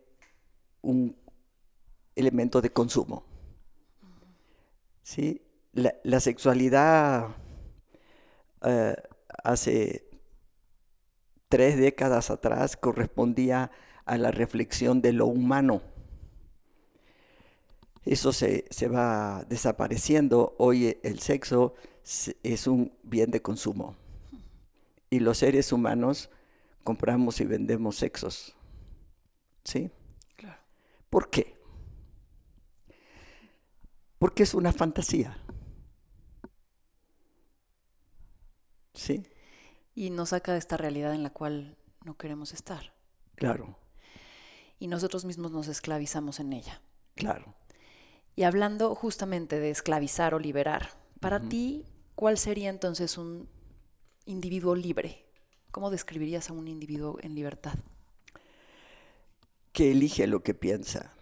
[0.81, 1.17] un
[2.15, 3.25] elemento de consumo.
[5.03, 5.43] ¿Sí?
[5.73, 7.37] La, sexualidad
[8.63, 8.95] eh,
[9.43, 10.09] hace
[11.49, 13.71] tres décadas atrás correspondía
[14.05, 15.83] a la reflexión de lo humano.
[18.05, 20.55] Eso se, va desapareciendo.
[20.59, 21.75] Hoy el sexo
[22.43, 23.97] es un bien de consumo.
[25.11, 26.31] Y los seres humanos
[26.83, 28.55] compramos y vendemos sexos.
[29.65, 29.91] ¿Sí?
[30.37, 30.61] Claro.
[31.09, 31.57] ¿Por qué?
[34.19, 35.39] Porque es una fantasía.
[38.93, 39.25] ¿Sí?
[39.95, 42.93] y nos saca de esta realidad en la cual no queremos estar.
[43.37, 43.79] Claro.
[44.79, 46.83] Y nosotros mismos nos esclavizamos en ella.
[47.15, 47.55] Claro.
[48.37, 53.49] Y hablando justamente de esclavizar o liberar, para ti, ¿cuál sería entonces un
[54.27, 55.25] individuo libre?
[55.71, 57.75] ¿Cómo describirías a un individuo en libertad?
[59.73, 61.13] Que elige lo que piensa.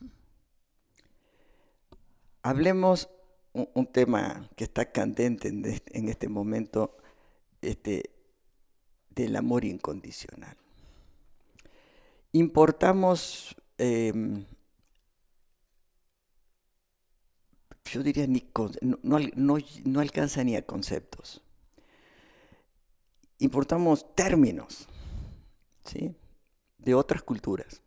[2.42, 3.08] Hablemos
[3.52, 6.96] un, tema que está candente en este momento
[7.62, 8.10] este,
[9.10, 10.56] del amor incondicional.
[12.32, 14.44] Importamos, em,
[17.86, 18.46] yo diría, ni
[19.02, 21.42] no, no, alcanza ni a conceptos.
[23.38, 24.88] Importamos términos
[25.84, 26.14] ¿sí?
[26.78, 27.82] de otras culturas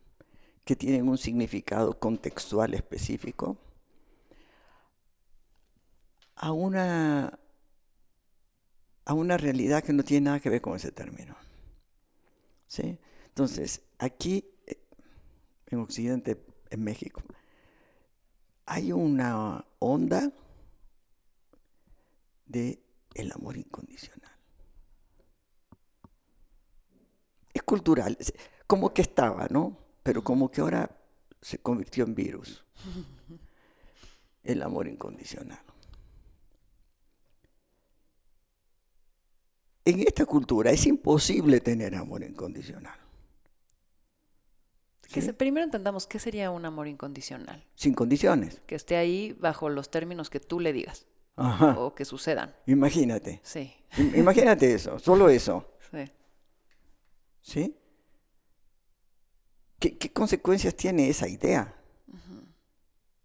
[0.64, 3.58] que tienen un significado contextual específico
[6.36, 7.40] a una
[9.06, 11.36] a una realidad que no tiene nada que ver con ese término.
[12.68, 13.00] ¿Sí?
[13.26, 14.78] Entonces, aquí, eh,
[15.66, 17.24] en Occidente, en México,
[18.70, 20.32] hay una onda
[22.46, 22.80] de
[23.16, 24.32] el amor incondicional.
[27.52, 28.16] Es cultural,
[28.68, 29.76] como que estaba, ¿no?
[30.04, 30.90] Pero como que ahora
[31.42, 32.64] se convirtió en virus.
[34.44, 35.60] El amor incondicional.
[39.86, 43.00] en esta cultura es imposible tener amor incondicional.
[45.38, 47.64] Primero entendamos qué sería un amor incondicional.
[47.76, 48.62] Sin condiciones.
[48.66, 51.06] Que esté ahí bajo los términos que tú le digas.
[51.36, 52.54] O que sucedan.
[52.66, 53.40] Imagínate.
[53.44, 53.74] Sí.
[54.16, 55.74] Imagínate eso, solo eso.
[55.92, 56.12] Sí.
[57.42, 57.76] ¿Sí?
[59.80, 61.74] ¿Qué, consecuencias tiene esa idea?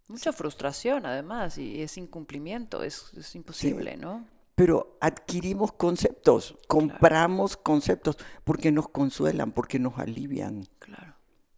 [0.07, 4.25] Mucha frustración, además, y es incumplimiento, es, imposible, ¿no?
[4.55, 10.65] pero adquirimos conceptos, compramos conceptos porque nos consuelan, porque nos alivian.
[10.79, 11.14] Claro.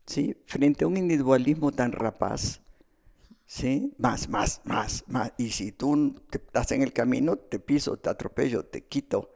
[0.08, 0.38] ¿Sí?
[0.46, 2.62] Frente a un individualismo tan rapaz,
[3.46, 3.94] ¿sí?
[3.98, 5.34] Más, más, más, más.
[5.38, 9.34] Y si tú te estás en el camino, te piso, te atropello, te quito.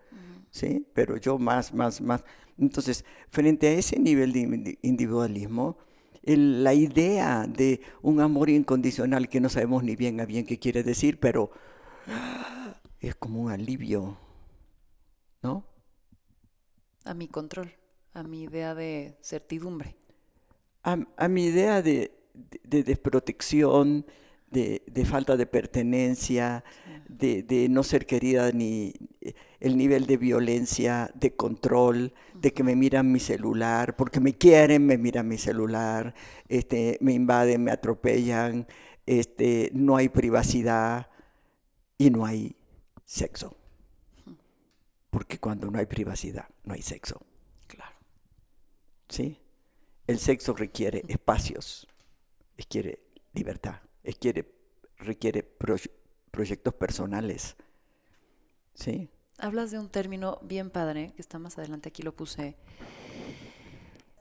[0.50, 0.86] ¿Sí?
[0.94, 2.24] Pero yo más, más, más.
[2.58, 5.78] Entonces, frente a ese nivel de individualismo,
[6.24, 10.84] la idea de un amor incondicional que no sabemos ni bien a bien qué quiere
[10.84, 11.52] decir, pero
[13.00, 14.18] es como un alivio,
[15.42, 15.66] ¿no?
[17.04, 17.74] A mi control,
[18.14, 19.96] a mi idea de certidumbre.
[20.84, 22.12] A, mi idea de,
[22.64, 24.06] desprotección,
[24.50, 26.64] de, falta de pertenencia,
[27.08, 28.94] de, no ser querida, ni
[29.60, 34.86] el nivel de violencia, de control, de que me miran mi celular, porque me quieren,
[34.86, 36.16] me miran mi celular,
[36.50, 38.68] este, me invaden, me atropellan,
[39.06, 41.10] este, no hay privacidad
[41.98, 42.56] y no hay
[43.06, 43.56] sexo.
[45.12, 47.22] Porque cuando no hay privacidad, no hay sexo.
[47.68, 47.96] Claro.
[49.10, 49.38] ¿Sí?
[50.12, 51.88] El sexo requiere espacios,
[52.58, 53.00] requiere
[53.34, 54.54] libertad, requiere,
[54.98, 55.44] requiere
[56.32, 57.56] proyectos personales.
[58.74, 59.10] ¿Sí?
[59.42, 62.56] hablas de un término bien padre, que está más adelante, aquí lo puse.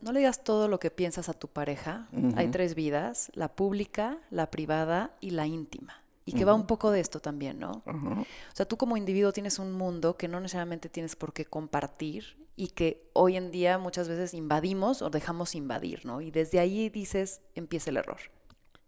[0.00, 2.08] No le digas todo lo que piensas a tu pareja.
[2.36, 6.02] Hay tres vidas, la pública, la privada y la íntima.
[6.30, 7.82] Y que va un poco de esto también, ¿no?
[7.86, 12.36] O sea, tú como individuo tienes un mundo que no necesariamente tienes por qué compartir
[12.56, 16.20] y que hoy en día muchas veces invadimos o dejamos invadir, ¿no?
[16.20, 18.18] Y desde ahí dices, empieza el error.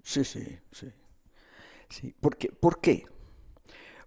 [0.02, 0.92] Sí, sí, sí.
[1.88, 2.14] sí.
[2.20, 2.52] ¿Por qué?
[2.52, 3.06] ¿Por qué?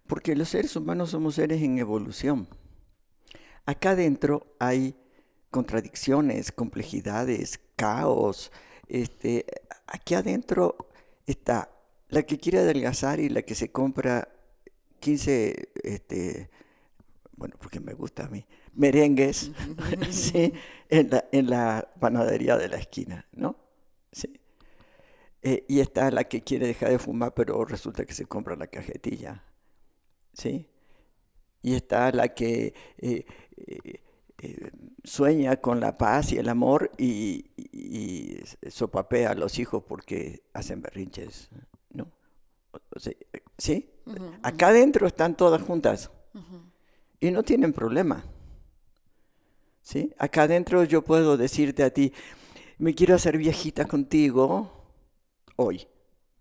[0.07, 2.47] Porque los seres humanos somos seres en evolución.
[3.65, 4.95] Acá adentro hay
[5.49, 8.51] contradicciones, complejidades, caos.
[8.87, 9.45] Este,
[9.87, 10.89] aquí adentro
[11.25, 11.74] está
[12.15, 14.29] la que quiere adelgazar y la que se compra
[15.01, 16.49] 15, este,
[17.35, 19.51] bueno, porque me gusta a mí, merengues,
[20.11, 20.53] ¿sí?
[20.87, 23.57] en, la, en la panadería de la esquina, ¿no?
[24.13, 24.39] Sí.
[25.41, 28.67] Eh, y está la que quiere dejar de fumar, pero resulta que se compra la
[28.67, 29.43] cajetilla.
[30.31, 30.69] ¿sí?
[31.61, 33.25] Y está la que eh,
[33.57, 34.71] eh,
[35.03, 37.51] sueña con la paz y el amor y,
[38.69, 41.49] sopapea a los hijos porque hacen berrinches,
[43.57, 43.89] ¿Sí?
[44.43, 46.11] Acá adentro están todas juntas
[47.19, 48.23] y no tienen problema.
[49.81, 50.13] ¿Sí?
[50.17, 52.11] Acá adentro yo puedo decirte a ti,
[52.77, 54.71] me quiero hacer viejita contigo
[55.55, 55.87] hoy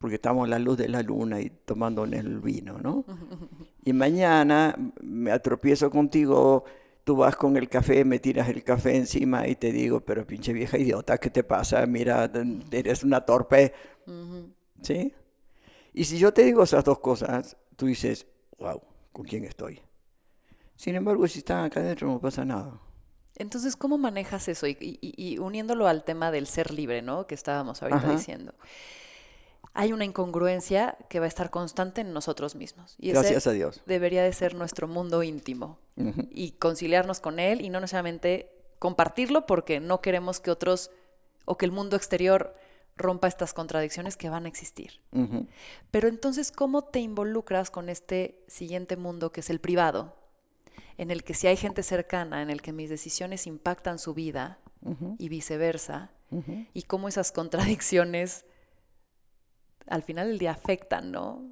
[0.05, 3.07] porque estamos a la luz de la luna y tomando el vino, ¿no?
[3.87, 6.65] Y mañana me atropiezo contigo,
[7.05, 10.53] tú vas con el café, me tiras el café encima y te digo, pero pinche
[10.53, 11.87] vieja idiota, ¿qué te pasa?
[11.87, 12.31] Mira,
[12.71, 13.73] eres una torpe.
[14.83, 15.15] ¿Sí?
[15.95, 18.27] Y si yo te digo esas dos cosas, tú dices,
[18.59, 19.81] wow, ¿con quién estoy?
[20.77, 22.81] Sin embargo, si están acá adentro no pasa nada.
[23.37, 24.67] Entonces, ¿cómo manejas eso?
[24.67, 27.27] Y, uniéndolo al tema del ser libre, ¿no?
[27.27, 28.55] Que estábamos ahorita diciendo
[29.75, 32.95] hay una incongruencia que va a estar constante en nosotros mismos.
[32.99, 33.83] Y Gracias a Dios.
[33.87, 35.79] Debería de ser nuestro mundo íntimo
[36.31, 40.93] y conciliarnos con él y no necesariamente compartirlo porque no queremos que otros
[41.45, 42.55] o que el mundo exterior
[42.97, 45.01] rompa estas contradicciones que van a existir.
[45.91, 50.17] Pero entonces, ¿cómo te involucras con este siguiente mundo que es el privado?
[50.97, 54.61] En el que si hay gente cercana, en el que mis decisiones impactan su vida
[55.19, 56.13] y viceversa,
[56.73, 58.45] y cómo esas contradicciones
[59.87, 61.43] al final del día afectan, ¿no?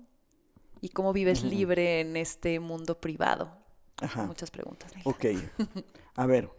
[0.80, 3.56] ¿Y cómo vives libre en este mundo privado?
[4.00, 4.26] Ajá.
[4.26, 4.92] Muchas preguntas.
[5.04, 5.26] Ok.
[6.16, 6.50] A ver.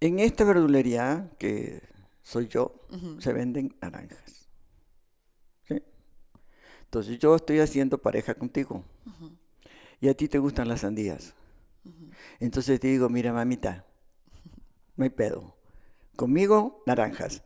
[0.00, 1.82] En esta verdulería, que
[2.22, 2.86] soy yo,
[3.18, 4.48] se venden naranjas.
[5.68, 5.82] ¿Sí?
[6.84, 8.84] Entonces yo estoy haciendo pareja contigo.
[10.00, 11.34] Y a ti te gustan las sandías.
[12.40, 13.86] Entonces te digo, mira, mamita,
[14.96, 15.56] no hay pedo.
[16.16, 17.42] Conmigo, naranjas.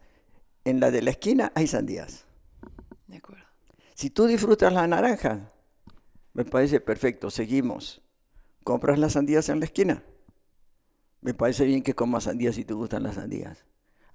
[0.65, 2.27] En la de la esquina hay sandías.
[3.07, 3.45] De acuerdo.
[3.95, 5.53] Si tú disfrutas la naranja,
[6.33, 8.03] me parece perfecto, seguimos.
[8.65, 10.03] ¿Compras las sandías en la esquina?
[11.21, 13.65] Me parece bien que comas sandías si te gustan las sandías.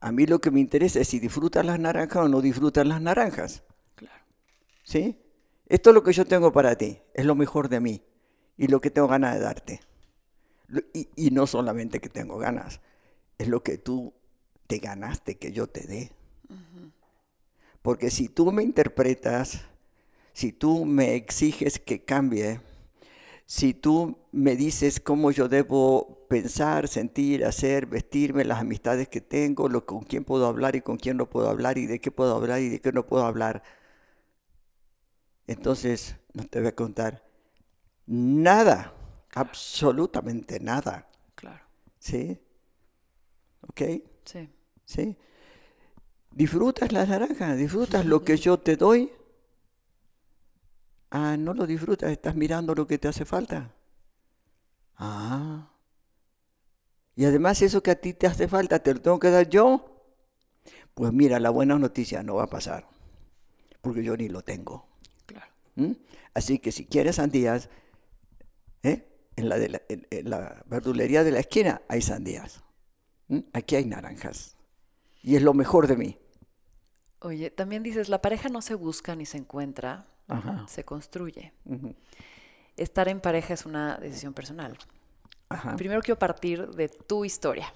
[0.02, 3.02] A mí lo que me interesa es si disfrutas las naranjas o no disfrutas las
[3.02, 3.64] naranjas.
[3.96, 4.26] Claro.
[4.84, 5.22] ¿Sí?
[5.68, 8.04] Esto es lo que yo tengo para ti, es lo mejor de mí
[8.58, 9.80] y lo que tengo ganas de darte.
[10.94, 12.82] Y, no solamente que tengo ganas,
[13.38, 14.14] es lo que tú
[14.68, 16.12] te ganaste que yo te dé.
[17.82, 19.62] Porque si tú me interpretas,
[20.34, 22.62] si tú me exiges que cambie,
[23.52, 29.68] si tú me dices cómo yo debo pensar, sentir, hacer, vestirme, las amistades que tengo,
[29.68, 32.34] lo, con quién puedo hablar y con quién no puedo hablar y de qué puedo
[32.34, 33.62] hablar y de qué no puedo hablar,
[35.48, 37.26] entonces no te voy a contar
[38.06, 38.94] nada,
[39.34, 41.06] absolutamente nada.
[41.36, 41.66] Claro.
[42.00, 42.40] ¿Sí?
[43.68, 43.82] ¿Ok?
[44.24, 44.50] Sí.
[44.86, 45.18] ¿Sí?
[46.32, 47.54] ¿Disfrutas la naranja?
[47.56, 49.12] ¿Disfrutas lo que yo te doy?
[51.12, 53.76] Ah, no lo disfrutas, estás mirando lo que te hace falta.
[54.96, 55.70] Ah.
[57.16, 59.92] Y además eso que a ti te hace falta, ¿te lo tengo que dar yo?
[60.94, 62.88] Pues mira, la buena noticia no va a pasar,
[63.82, 64.88] porque yo ni lo tengo.
[65.26, 65.52] Claro.
[65.76, 65.92] ¿Mm?
[66.34, 67.70] Así que si quieres sandías,
[68.84, 69.08] ¿eh?
[69.36, 69.70] en, la de
[70.24, 72.64] la, verdulería de la esquina hay sandías.
[73.28, 73.40] ¿Mm?
[73.54, 74.56] Aquí hay naranjas.
[75.22, 76.18] Y es lo mejor de mí.
[77.20, 80.08] Oye, también dices, la pareja no se busca ni se encuentra,
[80.68, 81.54] se construye.
[82.78, 84.78] Estar en pareja es una decisión personal.
[85.78, 87.74] Primero quiero partir de tu historia.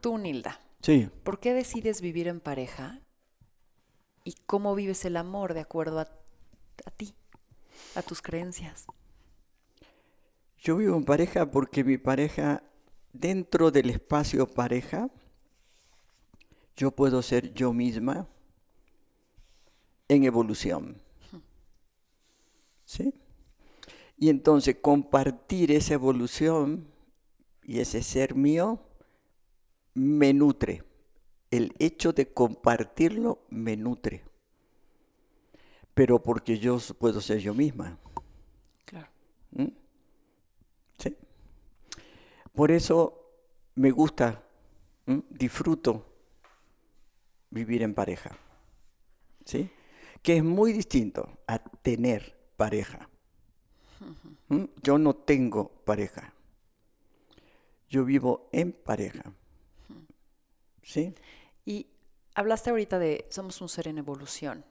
[0.00, 0.60] Tú, Nilda.
[0.80, 1.08] Sí.
[1.22, 3.00] ¿Por qué decides vivir en pareja?
[4.24, 6.08] ¿Y cómo vives el amor de acuerdo a,
[6.84, 7.14] a ti,
[7.94, 8.86] a tus creencias?
[10.58, 12.62] Yo vivo en pareja porque mi pareja,
[13.12, 15.08] dentro del espacio pareja,
[16.76, 18.28] yo puedo ser yo misma
[20.08, 21.00] en evolución.
[22.92, 23.14] ¿Sí?
[24.18, 26.92] Y entonces compartir esa evolución
[27.62, 28.82] y ese ser mío
[29.94, 30.84] me nutre.
[31.50, 34.24] El hecho de compartirlo me nutre.
[35.94, 37.98] Pero porque yo puedo ser yo misma.
[38.84, 39.08] Claro.
[39.52, 39.68] ¿Mm?
[40.98, 41.16] ¿Sí?
[42.52, 43.26] Por eso
[43.74, 44.44] me gusta,
[45.30, 46.04] disfruto
[47.48, 48.36] vivir en pareja.
[49.46, 49.70] ¿Sí?
[50.22, 53.08] Que es muy distinto a tener pareja.
[54.46, 54.66] ¿Mm?
[54.84, 56.32] Yo no tengo pareja.
[57.88, 59.32] Yo vivo en pareja.
[60.84, 61.12] ¿Sí?
[61.64, 61.88] Y
[62.36, 64.64] hablaste ahorita de somos un ser en evolución.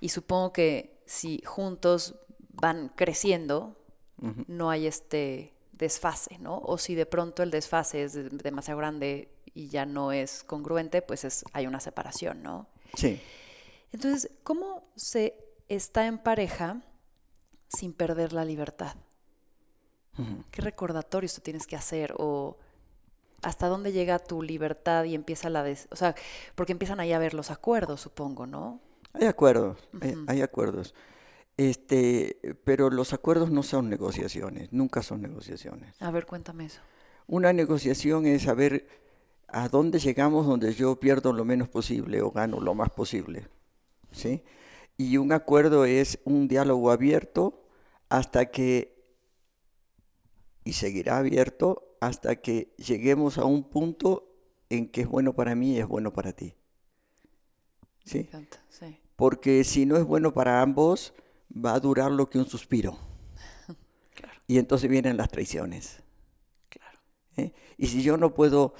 [0.00, 2.14] Y supongo que si juntos
[2.50, 3.76] van creciendo,
[4.46, 6.58] no hay este desfase, ¿no?
[6.58, 11.24] O si de pronto el desfase es demasiado grande y ya no es congruente, pues
[11.24, 12.68] es, hay una separación, ¿no?
[12.94, 13.20] Sí.
[13.90, 15.34] Entonces, ¿cómo se
[15.68, 16.84] está en pareja
[17.70, 18.94] sin perder la libertad?
[20.50, 22.14] ¿Qué recordatorios tú tienes que hacer?
[22.18, 22.58] ¿O
[23.42, 25.64] hasta dónde llega tu libertad y empieza la...
[25.90, 26.14] o sea,
[26.54, 28.80] porque empiezan ahí a ver los acuerdos, supongo, ¿no?
[29.12, 29.78] Hay acuerdos,
[30.28, 30.94] hay, acuerdos.
[31.56, 36.00] Este, pero los acuerdos no son negociaciones, nunca son negociaciones.
[36.00, 36.80] A ver, cuéntame eso.
[37.26, 38.86] Una negociación es saber
[39.48, 43.48] a dónde llegamos donde yo pierdo lo menos posible o gano lo más posible.
[44.12, 44.44] ¿sí?
[44.96, 47.59] Y un acuerdo es un diálogo abierto
[48.10, 49.02] hasta que,
[50.64, 54.26] y seguirá abierto hasta que lleguemos a un punto
[54.68, 56.54] en que es bueno para mí y es bueno para ti.
[58.04, 58.28] ¿Sí?
[59.16, 61.14] Porque si no es bueno para ambos,
[61.52, 62.98] va a durar lo que un suspiro.
[64.46, 66.02] Y entonces vienen las traiciones.
[66.68, 66.98] Claro.
[67.36, 67.52] ¿Eh?
[67.78, 68.74] Y si yo no puedo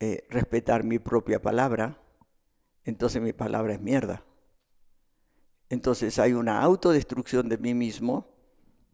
[0.00, 2.02] eh, respetar mi propia palabra,
[2.84, 4.24] entonces mi palabra es mierda.
[5.70, 8.28] Entonces hay una autodestrucción de mí mismo,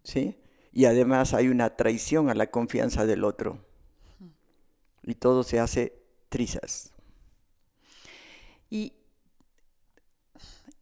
[0.03, 0.39] ¿sí?
[0.73, 3.65] Y además hay una traición a la confianza del otro.
[5.03, 6.93] Y todo se hace trizas.
[8.69, 8.95] Y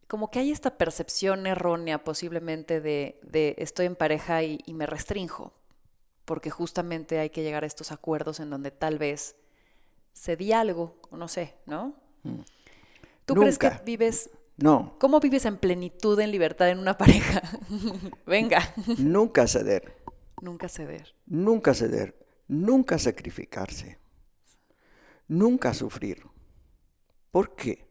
[0.07, 5.53] como que hay esta percepción errónea posiblemente de, estoy en pareja y, me restrinjo,
[6.25, 9.35] porque justamente hay que llegar a estos acuerdos en donde tal vez
[10.13, 11.95] se di algo, no sé, ¿no?
[12.23, 12.39] Mm.
[13.25, 14.29] ¿Tú crees que vives...
[14.61, 14.97] No.
[14.99, 17.41] ¿Cómo vives en plenitud, en libertad en una pareja?
[18.25, 18.73] Venga.
[18.97, 19.95] Nunca ceder.
[20.41, 21.15] Nunca ceder.
[21.25, 22.15] Nunca ceder.
[22.47, 23.99] Nunca sacrificarse.
[25.27, 26.23] Nunca sufrir.
[27.31, 27.87] ¿Por qué?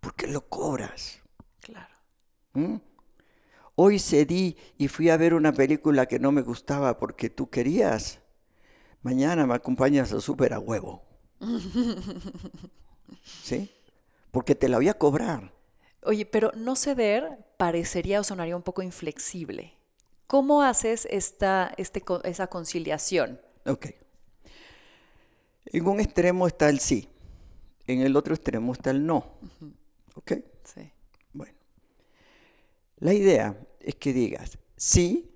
[0.00, 1.20] Porque lo cobras.
[1.60, 1.94] Claro.
[2.52, 2.76] ¿Mm?
[3.76, 8.20] Hoy cedí y fui a ver una película que no me gustaba porque tú querías.
[9.02, 11.02] Mañana me acompañas a súper a huevo.
[13.22, 13.70] ¿Sí?
[14.30, 15.59] Porque te la voy a cobrar.
[16.02, 19.74] Oye, pero no ceder parecería o sonaría un poco inflexible.
[20.26, 23.40] ¿Cómo haces esta, este, esa conciliación?
[23.66, 23.88] Ok.
[25.66, 27.08] En un extremo está el sí,
[27.86, 29.38] en el otro extremo está el no.
[30.14, 30.32] ¿Ok?
[30.64, 30.90] Sí.
[33.00, 35.34] La idea es que digas sí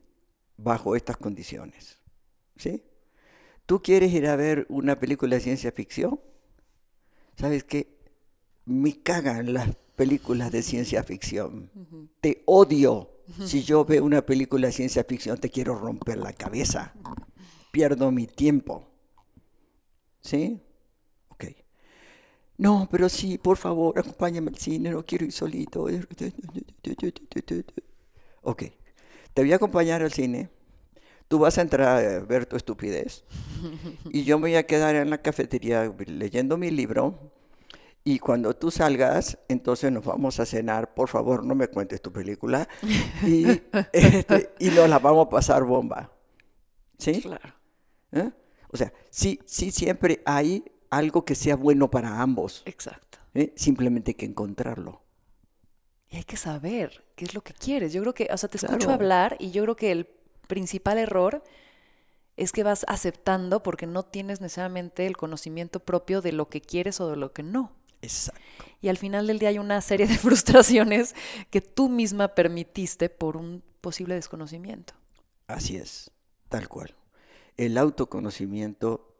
[0.57, 1.99] bajo estas condiciones.
[2.57, 2.85] ¿Sí?
[3.67, 6.21] ¿Tú quieres ir a ver una película de ciencia ficción?
[7.37, 7.99] ¿Sabes qué?
[8.67, 11.70] Me cagan las películas de ciencia ficción.
[12.20, 13.11] Te odio.
[13.45, 16.95] Si yo veo una película de ciencia ficción, te quiero romper la cabeza.
[17.70, 18.88] Pierdo mi tiempo.
[20.20, 20.61] ¿Sí?
[21.28, 21.45] Ok.
[22.57, 25.86] No, pero sí, por favor, acompáñame al cine, no quiero ir solito.
[28.42, 28.62] Ok,
[29.32, 30.51] te voy a acompañar al cine.
[31.28, 33.24] Tú vas a entrar a ver tu estupidez.
[34.11, 37.32] Y yo me voy a quedar en la cafetería leyendo mi libro.
[38.07, 40.92] Y cuando tú salgas, entonces nos vamos a cenar.
[40.92, 42.68] Por favor, no me cuentes tu película.
[43.26, 46.12] Y, este, y nos la vamos a pasar bomba.
[46.98, 47.22] ¿Sí?
[47.22, 47.55] Claro.
[48.12, 48.30] ¿Eh?
[48.70, 52.62] O sea, sí, sí siempre hay algo que sea bueno para ambos.
[52.66, 53.18] Exacto.
[53.32, 53.55] ¿eh?
[53.57, 55.00] Simplemente hay que encontrarlo.
[56.11, 57.92] Y hay que saber qué es lo que quieres.
[57.94, 60.07] Yo creo que, o sea, te escucho hablar y yo creo que el
[60.46, 61.42] principal error
[62.36, 67.00] es que vas aceptando porque no tienes necesariamente el conocimiento propio de lo que quieres
[67.00, 67.72] o de lo que no.
[68.05, 68.40] Exacto.
[68.80, 71.14] Y al final del día hay una serie de frustraciones
[71.50, 74.94] que tú misma permitiste por un posible desconocimiento.
[75.46, 76.11] Así es,
[76.48, 76.94] tal cual.
[77.57, 79.14] El autoconocimiento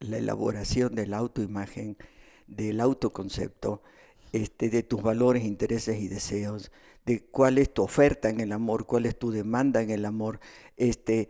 [0.00, 1.96] la elaboración de la autoimagen,
[2.46, 3.82] del autoconcepto,
[4.32, 6.70] este, de tus valores, intereses y deseos,
[7.04, 10.40] de cuál es tu oferta en el amor, cuál es tu demanda en el amor.
[10.76, 11.28] Este,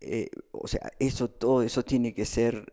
[0.00, 2.72] eh, o sea, eso, todo eso tiene que ser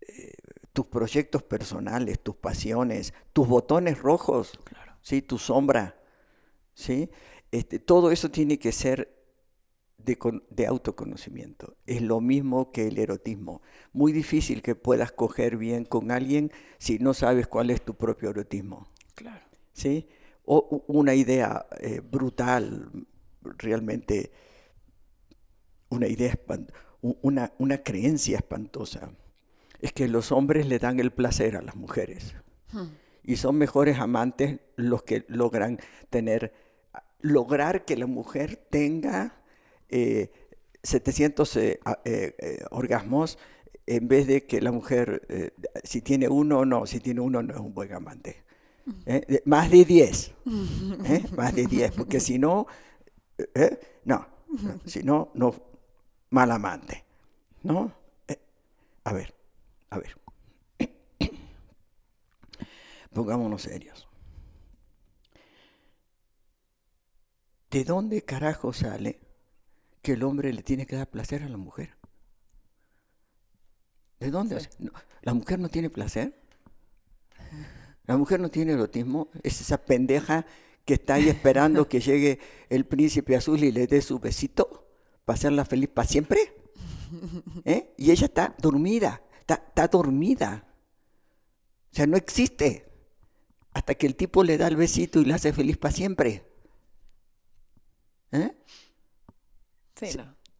[0.00, 0.32] eh,
[0.72, 4.58] tus proyectos personales, tus pasiones, tus botones rojos,
[5.02, 5.22] ¿sí?
[5.22, 5.96] tu sombra.
[6.74, 7.10] ¿sí?
[7.50, 9.22] Este, todo eso tiene que ser
[9.98, 11.76] de, autoconocimiento.
[11.86, 13.62] Es lo mismo que el erotismo.
[13.92, 18.30] Muy difícil que puedas coger bien con alguien si no sabes cuál es tu propio
[18.30, 18.88] erotismo.
[19.14, 19.44] Claro.
[19.72, 20.08] ¿Sí?
[20.44, 22.90] O una idea eh, brutal,
[23.42, 24.32] realmente
[25.88, 26.36] una idea,
[27.00, 29.12] una, una creencia espantosa,
[29.82, 32.34] es que los hombres le dan el placer a las mujeres.
[32.72, 32.86] Hmm.
[33.24, 35.78] Y son mejores amantes los que logran
[36.08, 36.54] tener,
[37.20, 39.42] lograr que la mujer tenga
[40.82, 43.38] 700 eh, eh, eh, orgasmos
[43.86, 45.52] en vez de que la mujer,
[45.82, 48.44] si tiene uno o no, si tiene uno no es un buen amante.
[49.44, 50.34] más de 10,
[51.36, 52.68] más de 10, porque si no,
[54.04, 54.26] no,
[54.84, 55.54] si no, no,
[56.30, 57.04] mal amante,
[57.64, 57.92] ¿no?
[59.04, 59.34] a ver,
[59.92, 60.16] a ver,
[63.12, 64.08] pongámonos serios.
[67.70, 69.20] ¿De dónde carajo sale
[70.02, 71.96] que el hombre le tiene que dar placer a la mujer.
[74.18, 74.68] ¿De dónde?
[75.22, 76.38] ¿La mujer no tiene placer?
[78.04, 79.28] ¿La mujer no tiene erotismo?
[79.42, 80.44] ¿Es esa pendeja
[80.84, 84.88] que está ahí esperando que llegue el príncipe azul y le dé su besito
[85.24, 86.40] para hacerla feliz para siempre?
[87.64, 87.94] ¿Eh?
[87.96, 89.22] Y ella está dormida,
[89.54, 90.64] está, dormida.
[91.90, 92.88] O sea, no existe
[93.72, 96.46] hasta que el tipo le da el besito y la hace feliz para siempre.
[98.32, 98.52] ¿Eh?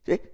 [0.07, 0.33] Eh,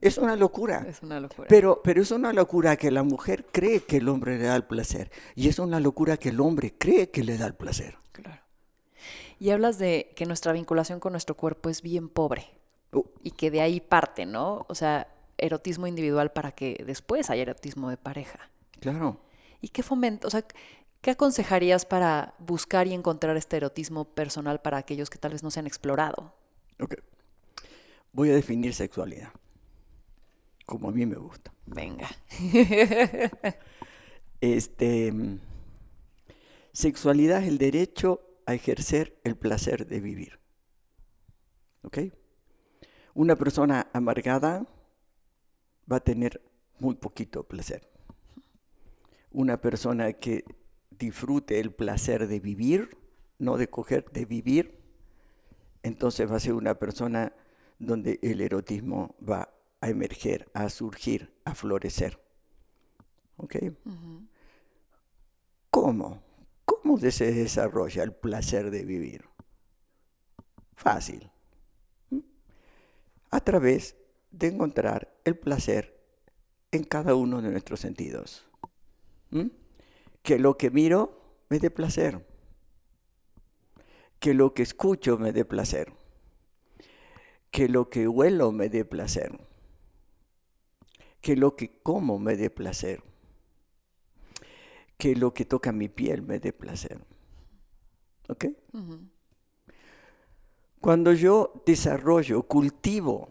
[0.00, 0.84] es una locura.
[0.88, 1.48] Es una locura.
[1.48, 4.64] Pero, pero es una locura que la mujer cree que el hombre le da el
[4.64, 5.10] placer.
[5.34, 7.96] Y es una locura que el hombre cree que le da el placer.
[8.10, 8.42] Claro.
[9.38, 12.46] Y hablas de que nuestra vinculación con nuestro cuerpo es bien pobre.
[12.92, 13.04] Uh.
[13.22, 14.66] Y que de ahí parte, ¿no?
[14.68, 15.08] O sea,
[15.42, 18.50] erotismo individual para que después haya erotismo de pareja.
[18.80, 19.20] Claro.
[19.60, 20.28] ¿Y qué fomento?
[20.28, 20.44] O sea,
[21.00, 25.50] ¿qué aconsejarías para buscar y encontrar este erotismo personal para aquellos que tal vez no
[25.50, 26.34] se han explorado?
[26.80, 26.94] Ok.
[28.12, 29.32] Voy a definir sexualidad,
[30.66, 31.52] como a mí me gusta.
[31.64, 32.08] Venga.
[34.40, 35.12] este,
[36.72, 40.40] sexualidad es el derecho a ejercer el placer de vivir.
[41.82, 41.98] ¿Ok?
[43.14, 44.66] Una persona amargada
[45.90, 46.40] va a tener
[46.78, 47.88] muy poquito placer.
[49.30, 50.44] Una persona que
[50.90, 52.96] disfrute el placer de vivir,
[53.38, 54.78] no de coger, de vivir,
[55.82, 57.32] entonces va a ser una persona
[57.78, 62.20] donde el erotismo va a emerger, a surgir, a florecer.
[63.36, 63.56] ¿Ok?
[65.70, 66.22] ¿Cómo?
[66.64, 69.24] ¿Cómo se desarrolla el placer de vivir?
[70.74, 71.30] Fácil.
[72.10, 72.20] ¿Mm?
[73.30, 73.96] A través
[74.32, 75.96] de encontrar el placer
[76.72, 78.44] en cada uno de nuestros sentidos.
[79.30, 79.48] ¿Mm?
[80.22, 82.26] Que lo que miro me dé placer.
[84.18, 85.92] Que lo que escucho me dé placer
[87.52, 89.38] que lo que huelo me dé placer,
[91.20, 93.02] que lo que como me dé placer,
[94.96, 96.98] que lo que toca mi piel me dé placer.
[98.28, 98.46] ¿Ok?
[100.80, 103.28] Cuando yo desarrollo, cultivo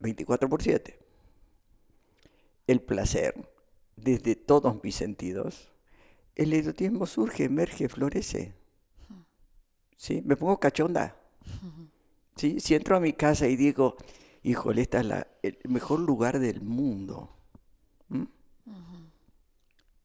[0.00, 1.06] 24 por 7
[2.66, 3.34] el placer
[3.96, 5.72] desde todos mis sentidos,
[6.34, 8.54] el erotismo surge, emerge, florece.
[9.96, 10.22] ¿Sí?
[10.24, 11.16] Me pongo cachonda.
[12.36, 13.96] Si entro a mi casa y digo,
[14.42, 17.34] híjole, esta es la, el mejor lugar del mundo.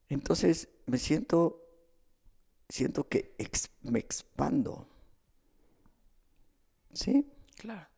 [0.08, 1.60] Entonces me siento,
[2.68, 3.34] siento que
[3.82, 4.88] me expando.
[6.94, 7.30] ¿Sí?
[7.56, 7.91] Claro.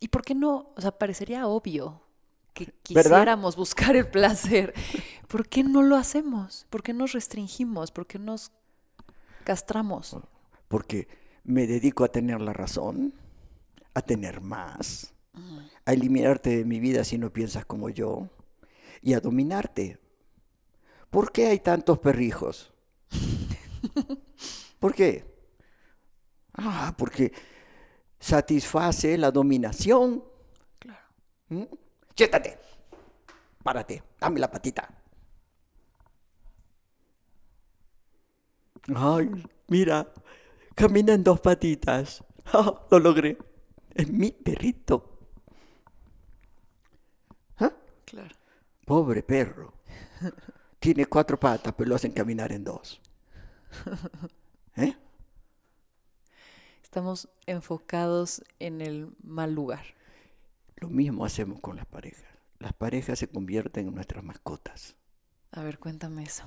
[0.00, 0.72] ¿Y por qué no?
[0.76, 2.02] O sea, parecería obvio
[2.54, 4.74] que quisiéramos buscar el placer.
[5.28, 6.66] ¿Por qué no lo hacemos?
[6.70, 7.92] ¿Por qué nos restringimos?
[7.92, 8.50] ¿Por qué nos
[9.44, 10.16] castramos?
[10.68, 11.06] Porque
[11.44, 13.14] me dedico a tener la razón,
[13.94, 15.12] a tener más,
[15.84, 18.28] a eliminarte de mi vida si no piensas como yo
[19.02, 19.98] y a dominarte.
[21.10, 22.72] ¿Por qué hay tantos perrijos?
[24.78, 25.30] ¿Por qué?
[26.54, 27.32] Ah, porque
[28.20, 30.22] satisface la dominación.
[30.78, 31.06] Claro.
[31.48, 31.64] ¿Mm?
[32.14, 32.58] Siéntate,
[33.64, 34.88] párate, dame la patita.
[38.94, 39.30] Ay,
[39.68, 40.06] mira,
[40.80, 42.24] Camina en dos patitas.
[42.52, 43.38] Ah, lo logré.
[43.94, 45.18] Es mi perrito.
[47.58, 47.70] ¿Ah?
[48.04, 48.34] Claro.
[48.84, 49.74] Pobre perro.
[50.80, 53.00] Tiene cuatro patas, pero lo hacen caminar en dos.
[54.76, 54.96] ¿Eh?
[56.90, 59.84] Estamos enfocados en el mal lugar.
[60.74, 62.28] Lo mismo hacemos con las parejas.
[62.58, 64.96] Las parejas se convierten en nuestras mascotas.
[65.52, 66.42] A ver, cuéntame eso.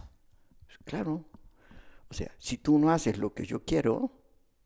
[0.84, 1.24] Claro.
[2.10, 4.12] O sea, si tú no haces lo que yo quiero,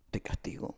[0.10, 0.76] te castigo.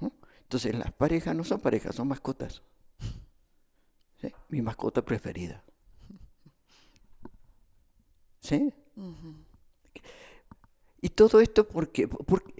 [0.00, 2.62] Entonces las parejas no son parejas, son mascotas.
[4.48, 5.62] Mi mascota preferida.
[8.40, 8.72] ¿Sí?
[11.02, 12.59] Y todo esto porque, porque,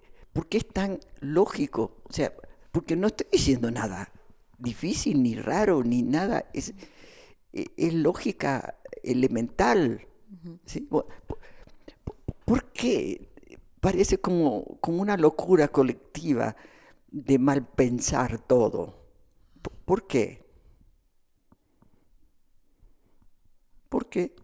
[0.58, 2.02] es tan lógico.
[2.04, 2.32] O sea,
[2.72, 4.10] porque no estoy diciendo nada
[4.60, 6.46] difícil, ni raro, ni nada.
[6.52, 6.74] Es,
[7.52, 10.06] e, es lógica elemental.
[10.64, 10.88] ¿sí?
[12.44, 13.28] ¿Por qué
[13.80, 16.56] parece como, como una locura colectiva
[17.10, 18.94] de mal pensar todo?
[19.84, 20.44] ¿Por qué?
[23.88, 24.36] Porque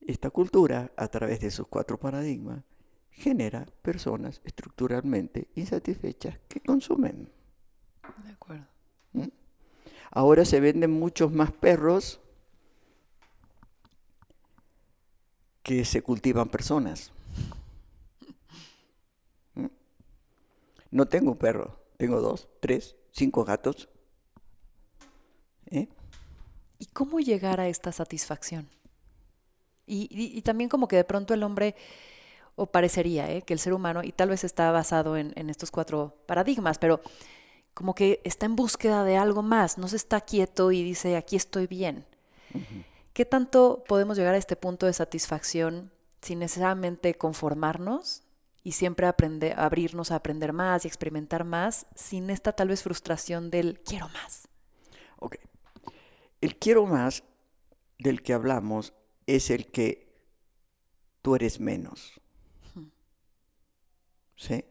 [0.00, 2.64] esta cultura, a través de sus cuatro paradigmas,
[3.20, 7.30] genera personas estructuralmente insatisfechas que consumen.
[8.24, 8.66] De acuerdo.
[9.12, 9.28] ¿Mm?
[10.10, 12.20] Ahora se venden muchos más perros
[15.62, 17.12] que se cultivan personas.
[19.54, 19.66] ¿Mm?
[20.90, 23.88] No tengo un perro, tengo dos, tres, cinco gatos.
[25.66, 25.88] ¿Eh?
[26.78, 28.68] ¿Y cómo llegar a esta satisfacción?
[29.92, 31.74] Y, también como que de pronto el hombre,
[32.60, 33.40] o parecería, ¿eh?
[33.40, 37.00] que el ser humano, y tal vez está basado en, estos cuatro paradigmas, pero
[37.72, 41.36] como que está en búsqueda de algo más, no se está quieto y dice, aquí
[41.36, 42.04] estoy bien.
[43.14, 45.90] ¿Qué tanto podemos llegar a este punto de satisfacción
[46.20, 48.24] sin necesariamente conformarnos
[48.62, 53.50] y siempre aprender, abrirnos a aprender más y experimentar más sin esta tal vez frustración
[53.50, 54.48] del quiero más?
[55.18, 55.36] Ok.
[56.42, 57.22] El quiero más
[57.98, 58.92] del que hablamos
[59.26, 60.12] es el que
[61.22, 62.20] tú eres menos.
[64.40, 64.64] ¿Sí?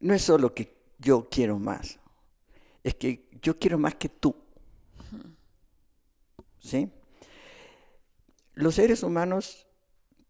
[0.00, 1.98] No es solo que yo quiero más,
[2.82, 4.34] es que yo quiero más que tú.
[6.58, 6.90] ¿Sí?
[8.54, 9.66] Los seres humanos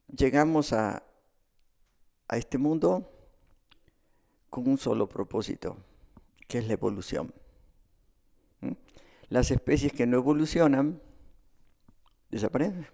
[0.09, 1.05] llegamos a,
[2.27, 3.09] a este mundo
[4.51, 5.77] con un solo propósito,
[6.49, 7.33] que es la evolución.
[9.29, 11.01] Las especies que no evolucionan
[12.29, 12.89] desaparecen.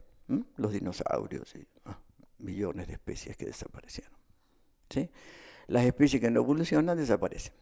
[0.57, 1.99] Los dinosaurios y ah,
[2.39, 4.20] millones de especies que desaparecieron.
[4.91, 5.09] ¿Sí?
[5.67, 7.55] Las especies que no evolucionan desaparecen.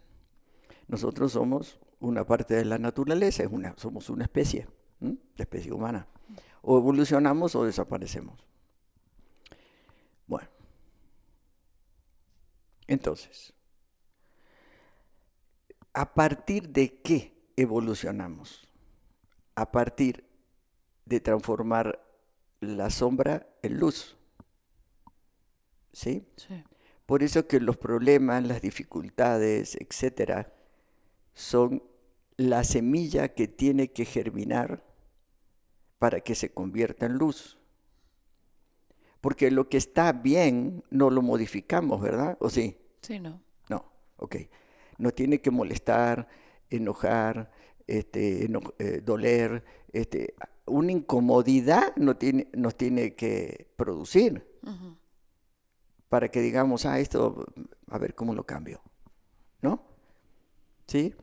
[0.89, 3.45] Nosotros somos una parte de la naturaleza,
[3.77, 4.67] somos una especie,
[5.01, 6.09] la especie humana.
[6.63, 8.45] O evolucionamos o desaparecemos.
[10.27, 10.49] Bueno,
[12.87, 13.53] entonces,
[15.93, 18.67] ¿a partir de qué evolucionamos?
[19.55, 20.25] A partir
[21.05, 22.05] de transformar
[22.61, 24.17] la sombra en luz.
[25.93, 26.27] ¿Sí?
[27.09, 30.53] Por eso que los problemas, las dificultades, etcétera,
[31.33, 31.83] son
[32.37, 34.85] la semilla que tiene que germinar
[35.99, 37.57] para que se convierta en luz.
[39.23, 42.37] Porque lo que está bien no lo modificamos, ¿verdad?
[42.41, 42.77] ¿O sí?
[43.01, 43.41] Sí, no.
[43.71, 44.37] No, ok.
[44.99, 46.29] No tiene que molestar,
[46.69, 47.51] enojar,
[47.87, 50.35] este, eh, doler, este,
[50.67, 54.47] una incomodidad nos tiene, nos tiene que producir
[56.09, 57.47] para que digamos, ah, esto,
[57.91, 58.81] a ver cómo lo cambio,
[59.63, 59.83] ¿no?
[60.87, 61.15] ¿Sí?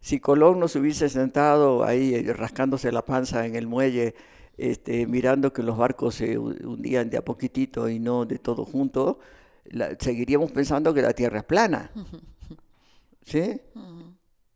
[0.00, 4.14] Si Colón no se hubiese sentado ahí eh, rascándose la panza en el muelle,
[4.56, 9.20] este, mirando que los barcos se hundían de a poquitito y no de todo junto,
[9.98, 11.90] seguiríamos pensando que la Tierra es plana.
[13.24, 13.60] ¿Sí?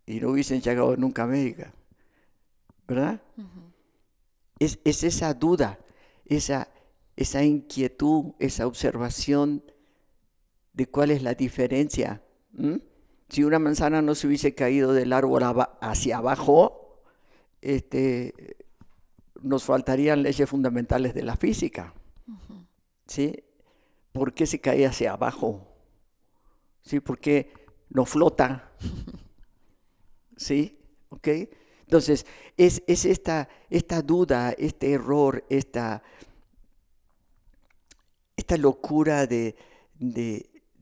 [0.07, 1.73] Y no hubiesen llegado nunca a América.
[2.87, 3.23] ¿Verdad?
[4.59, 5.79] es, esa duda,
[6.27, 6.69] esa,
[7.17, 9.65] esa inquietud, esa observación
[10.73, 12.23] de cuál es la diferencia.
[13.29, 15.43] Si una manzana no se hubiese caído del árbol
[15.81, 17.03] hacia abajo,
[17.61, 18.57] este,
[19.41, 21.95] nos faltarían leyes fundamentales de la física.
[23.07, 23.45] ¿Sí?
[24.13, 25.67] ¿Por qué se cae hacia abajo?
[26.83, 27.01] ¿Sí?
[27.01, 27.53] ¿Por qué
[27.91, 28.73] no flota?
[30.37, 30.79] ¿Sí?
[31.11, 31.29] ¿Ok?
[31.83, 36.03] Entonces, es, esta, esta, duda, este error, esta,
[38.37, 39.57] esta locura de,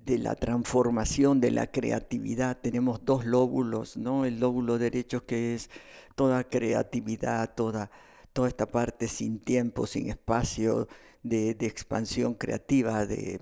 [0.06, 2.58] la transformación, de la creatividad.
[2.60, 4.24] Tenemos dos lóbulos, ¿no?
[4.24, 5.70] El lóbulo derecho que es
[6.14, 7.90] toda creatividad, toda,
[8.32, 10.88] toda esta parte sin tiempo, sin espacio,
[11.22, 13.38] de, de expansión creativa, de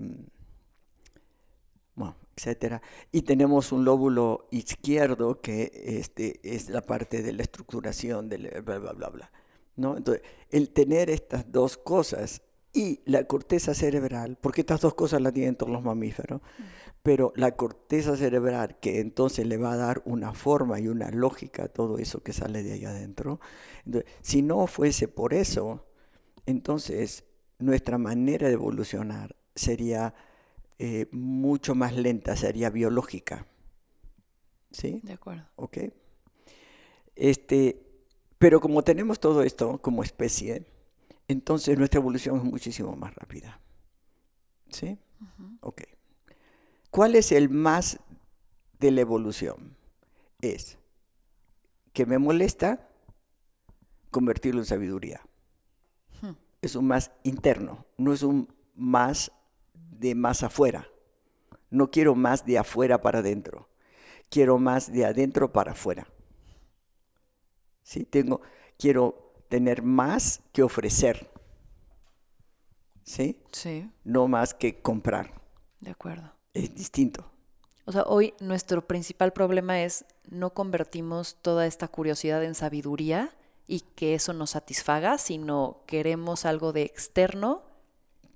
[2.35, 2.81] etcétera.
[3.11, 8.79] Y tenemos un lóbulo izquierdo que este, es la parte de la estructuración, del bla,
[8.79, 9.31] bla, bla, bla.
[9.75, 9.97] ¿no?
[9.97, 12.41] Entonces, el tener estas dos cosas
[12.73, 16.41] y la corteza cerebral, porque estas dos cosas las tienen todos los mamíferos,
[17.03, 21.63] pero la corteza cerebral que entonces le va a dar una forma y una lógica
[21.63, 23.39] a todo eso que sale de ahí adentro.
[24.21, 25.85] si no fuese por eso,
[26.45, 27.23] entonces
[27.59, 30.13] nuestra manera de evolucionar sería
[30.79, 33.47] eh, mucho más lenta, sería biológica.
[34.71, 35.01] ¿Sí?
[35.03, 35.43] De acuerdo.
[35.57, 35.77] Ok.
[37.15, 37.83] Este,
[38.37, 40.65] pero como tenemos todo esto como especie,
[41.31, 43.59] entonces nuestra evolución es muchísimo más rápida.
[44.69, 44.97] ¿Sí?
[45.61, 45.83] Ok.
[46.89, 47.99] ¿Cuál es el más
[48.79, 49.75] de la evolución?
[50.41, 50.77] Es
[51.93, 52.87] que me molesta
[54.09, 55.21] convertirlo en sabiduría.
[56.21, 56.33] Hmm.
[56.61, 59.31] Es un más interno, no es un más
[59.75, 60.87] de más afuera.
[61.69, 63.69] No quiero más de afuera para adentro.
[64.29, 66.07] Quiero más de adentro para afuera.
[67.83, 68.03] ¿Sí?
[68.05, 68.41] Tengo,
[68.77, 71.29] quiero tener más que ofrecer.
[73.03, 73.43] ¿Sí?
[73.51, 73.91] Sí.
[74.05, 75.33] No más que comprar.
[75.81, 76.31] De acuerdo.
[76.53, 77.29] Es distinto.
[77.83, 83.35] O sea, hoy nuestro principal problema es no convertimos toda esta curiosidad en sabiduría
[83.67, 87.63] y que eso nos satisfaga, sino queremos algo de externo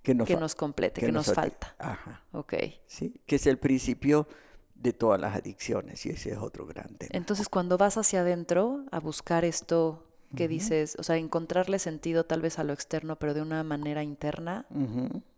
[0.03, 1.75] que nos, complete, que, nos, falta.
[1.79, 2.25] Ajá.
[2.33, 2.55] Ok.
[2.87, 4.27] Sí, que es el principio
[4.75, 7.11] de todas las adicciones y ese es otro gran tema.
[7.13, 10.05] Entonces, cuando vas hacia adentro a buscar esto
[10.35, 14.03] que dices, o sea, encontrarle sentido tal vez a lo externo, pero de una manera
[14.03, 14.65] interna,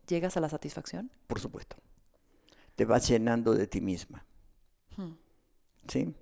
[0.07, 1.11] ¿llegas a la satisfacción?
[1.27, 1.77] Por supuesto.
[2.75, 4.25] Te vas llenando de ti misma.
[4.95, 5.13] Hmm.
[5.87, 6.15] ¿Sí?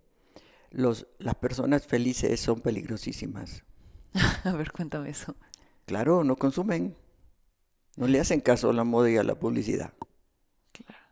[0.72, 3.64] Los, las personas felices son peligrosísimas.
[4.44, 5.36] a ver, cuéntame eso.
[5.86, 6.96] Claro, no consumen.
[7.98, 9.94] No le hacen caso a la moda y a la publicidad.
[10.72, 11.04] Claro.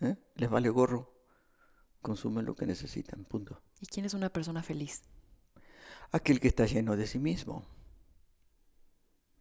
[0.00, 0.16] ¿Eh?
[0.36, 1.12] Les vale gorro.
[2.00, 3.60] Consumen lo que necesitan, punto.
[3.80, 5.02] ¿Y quién es una persona feliz?
[6.12, 7.64] Aquel que está lleno de sí mismo.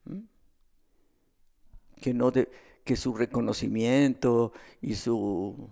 [0.06, 0.22] ¿Mm?
[2.02, 2.50] Que, no de,
[2.84, 5.70] que su reconocimiento y su...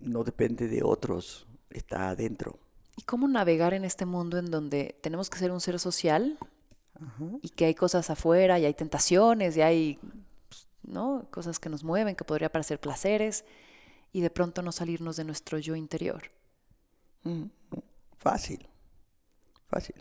[0.00, 2.58] no depende de otros, está adentro.
[2.96, 6.38] ¿Y cómo navegar en este mundo en donde tenemos que ser un ser social
[7.42, 9.98] y que hay cosas afuera y hay tentaciones y hay
[10.48, 11.26] pues, ¿no?
[11.30, 13.44] cosas que nos mueven, que podría parecer placeres,
[14.12, 16.30] y de pronto no salirnos de nuestro yo interior?
[17.24, 17.46] Mm,
[18.16, 18.68] fácil,
[19.74, 19.96] fácil.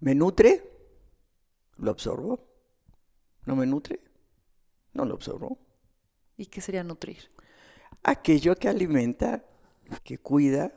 [0.00, 0.62] ¿Me nutre?
[1.76, 2.40] Lo absorbo.
[3.44, 4.00] ¿No me nutre?
[4.94, 5.58] No lo absorbo.
[6.38, 7.30] ¿Y qué sería nutrir?
[8.02, 9.44] Aquello que alimenta,
[10.02, 10.72] que cuida,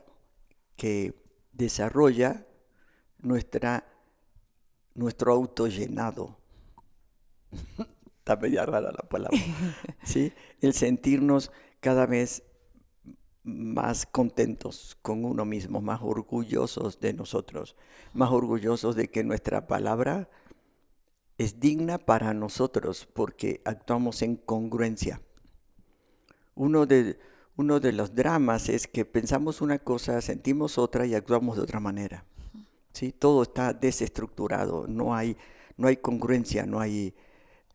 [0.76, 1.14] que
[1.52, 2.46] desarrolla
[3.20, 3.86] nuestra
[4.94, 6.36] nuestro auto llenado.
[8.18, 9.38] Está media rara la palabra.
[10.04, 10.32] ¿Sí?
[10.60, 12.42] El sentirnos cada vez
[13.48, 17.76] más contentos con uno mismo, más orgullosos de nosotros,
[18.12, 20.28] más orgullosos de que nuestra palabra
[21.38, 25.22] es digna para nosotros porque actuamos en congruencia.
[26.54, 27.18] Uno de,
[27.56, 31.80] uno de los dramas es que pensamos una cosa, sentimos otra y actuamos de otra
[31.80, 32.24] manera.
[32.92, 33.12] ¿sí?
[33.12, 35.36] Todo está desestructurado, no hay,
[35.76, 37.14] no hay congruencia, no hay,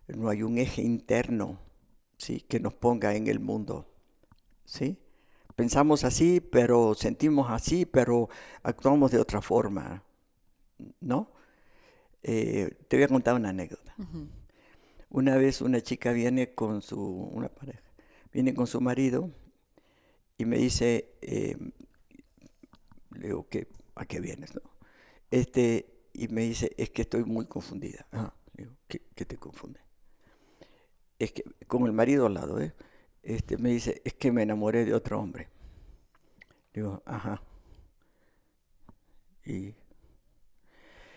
[0.08, 1.60] no hay un eje interno
[2.18, 2.42] ¿sí?
[2.42, 3.88] que nos ponga en el mundo.
[4.66, 5.00] ¿sí?
[5.56, 8.30] Pensamos así, pero sentimos así, pero
[8.64, 10.04] actuamos de otra forma.
[11.00, 11.32] ¿No?
[12.24, 13.96] Eh, te voy a contar una anécdota.
[15.10, 17.84] Una vez una chica viene con su, una pareja,
[18.32, 19.30] viene con su marido
[20.38, 21.58] y me dice, eh,
[23.12, 23.48] le digo,
[23.96, 24.56] ¿a qué vienes?
[24.56, 24.62] No?
[25.30, 28.08] Este, y me dice, es que estoy muy confundida.
[28.88, 29.80] ¿qué, te confunde?
[31.20, 32.74] Es que, con el marido al lado, ¿eh?
[33.24, 35.50] Este, me dice, es que me enamoré de otro hombre.
[36.74, 37.42] Digo, ajá.
[39.46, 39.76] Y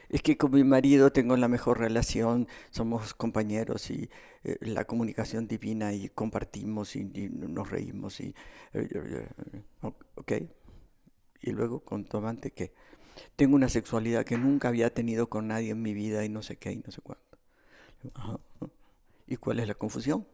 [0.08, 4.08] es que con mi marido tengo la mejor relación, somos compañeros y
[4.44, 8.34] eh, la comunicación divina y compartimos y, nos reímos y,
[8.72, 9.28] eh,
[10.14, 10.32] ok.
[11.42, 12.72] Y luego con tu amante que
[13.34, 16.56] tengo una sexualidad que nunca había tenido con nadie en mi vida y no sé
[16.56, 17.24] qué y no sé cuánto.
[19.26, 20.26] ¿Y cuál es la confusión?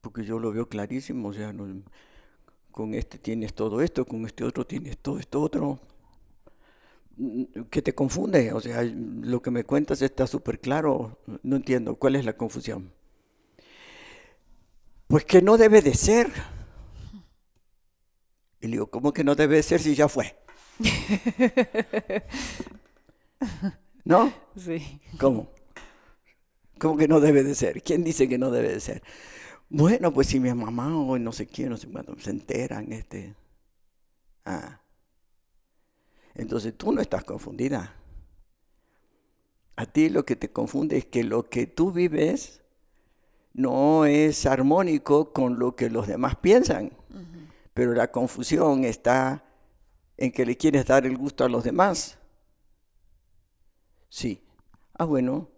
[0.00, 1.54] Porque yo lo veo clarísimo, o sea,
[2.70, 5.80] con este tienes todo esto, con este otro tienes todo esto otro.
[7.70, 8.52] ¿Qué te confunde?
[8.52, 12.92] O sea, lo que me cuentas está súper claro, no entiendo, ¿cuál es la confusión?
[15.06, 16.30] Pues que no debe de ser.
[18.60, 20.36] Y le digo, ¿cómo que no debe de ser si ya fue?
[24.04, 24.32] ¿No?
[24.56, 25.00] Sí.
[25.18, 25.50] ¿Cómo?
[26.78, 27.82] ¿Cómo que no debe de ser?
[27.82, 29.02] ¿Quién dice que no debe de ser?
[29.70, 33.36] Bueno, pues si mi mamá o no sé quién, no sé cuánto, se enteran, este.
[34.44, 34.80] Ah.
[36.34, 37.94] Entonces tú no estás confundida.
[39.76, 42.62] A ti lo que te confunde es que lo que tú vives
[43.52, 46.92] no es armónico con lo que los demás piensan.
[47.72, 49.44] Pero la confusión está
[50.16, 52.18] en que le quieres dar el gusto a los demás.
[54.08, 54.42] Sí.
[54.94, 55.48] Ah, bueno,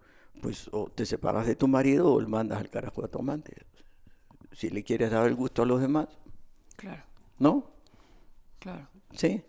[0.43, 3.57] pues o te separas de tu marido o le mandas al carajo a tu amante.
[4.53, 6.09] Si le quieres dar el gusto a los demás.
[6.77, 7.03] Claro.
[7.39, 7.71] ¿No?
[8.59, 8.89] Claro.
[9.13, 9.43] ¿Sí?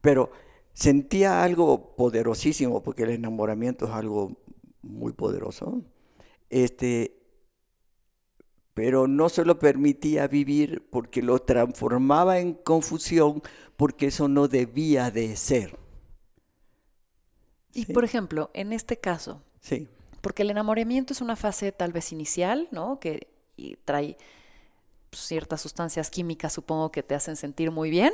[0.00, 0.30] Pero
[0.72, 4.36] sentía algo poderosísimo, porque el enamoramiento es algo
[4.82, 5.82] muy poderoso.
[6.50, 7.16] Este,
[8.74, 13.42] pero no se lo permitía vivir porque lo transformaba en confusión,
[13.76, 15.78] porque eso no debía de ser.
[17.72, 19.88] Y por ejemplo, en este caso, sí.
[20.20, 23.00] porque el enamoramiento es una fase tal vez inicial, ¿no?
[23.00, 23.33] Que
[23.84, 24.16] trae
[25.12, 28.12] ciertas sustancias químicas, supongo que te hacen sentir muy bien,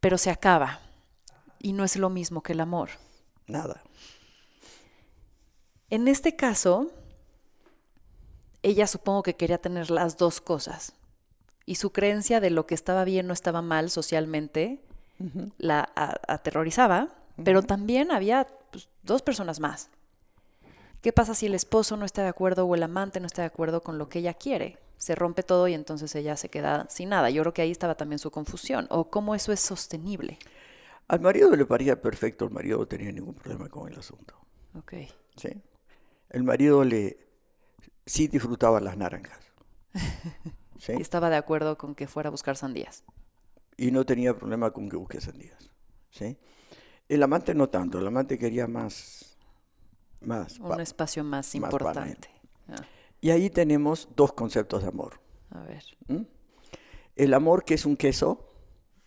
[0.00, 0.80] pero se acaba.
[1.60, 2.90] Y no es lo mismo que el amor.
[3.46, 3.82] Nada.
[5.90, 6.90] En este caso,
[8.62, 10.94] ella supongo que quería tener las dos cosas.
[11.66, 14.82] Y su creencia de lo que estaba bien no estaba mal socialmente
[15.58, 15.88] la
[16.26, 17.10] aterrorizaba,
[17.44, 19.88] pero también había pues, dos personas más.
[21.02, 23.48] ¿Qué pasa si el esposo no está de acuerdo o el amante no está de
[23.48, 24.78] acuerdo con lo que ella quiere?
[24.96, 27.28] Se rompe todo y entonces ella se queda sin nada.
[27.28, 28.86] Yo creo que ahí estaba también su confusión.
[28.88, 30.38] ¿O cómo eso es sostenible?
[31.08, 34.36] Al marido le parecía perfecto, el marido no tenía ningún problema con el asunto.
[34.78, 34.94] Ok.
[35.36, 35.60] Sí.
[36.30, 37.18] El marido le
[38.06, 39.40] sí disfrutaba las naranjas.
[40.78, 40.92] ¿Sí?
[40.96, 43.04] Y estaba de acuerdo con que fuera a buscar sandías.
[43.76, 45.70] Y no tenía problema con que busque sandías.
[46.10, 46.38] ¿Sí?
[47.08, 49.21] El amante no tanto, el amante quería más...
[50.26, 52.28] más Un espacio más, importante.
[52.68, 52.82] Ah.
[53.20, 55.20] Y ahí tenemos dos conceptos de amor.
[55.50, 55.84] A ver.
[56.08, 56.22] ¿Mm?
[57.16, 58.48] El amor que es un queso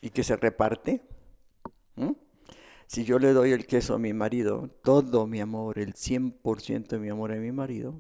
[0.02, 1.02] y que se reparte.
[1.96, 2.12] ¿Mm?
[2.88, 7.00] Si yo le doy el queso a mi marido, todo mi amor, el 100% de
[7.00, 8.00] mi amor a mi marido,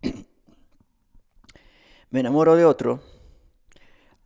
[2.10, 3.02] me enamoro de otro,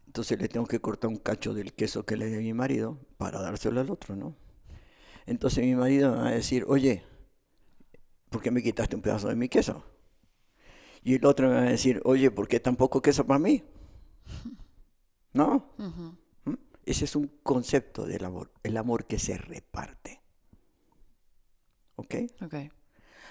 [0.06, 2.98] entonces le tengo que cortar un cacho del queso que le di a mi marido
[3.16, 4.36] para dárselo al otro, ¿no?
[5.26, 7.02] Entonces mi marido me va a decir, oye,
[8.33, 9.85] ¿por qué me quitaste un pedazo de mi queso?
[11.05, 13.62] Y el otro me va a decir, oye, ¿por qué tan poco queso para mí?
[15.33, 15.72] ¿No?
[15.76, 16.55] ¿Mm?
[16.85, 20.20] Ese es un concepto del amor, el amor que se reparte.
[21.97, 22.14] ¿Ok?
[22.43, 22.55] Ok.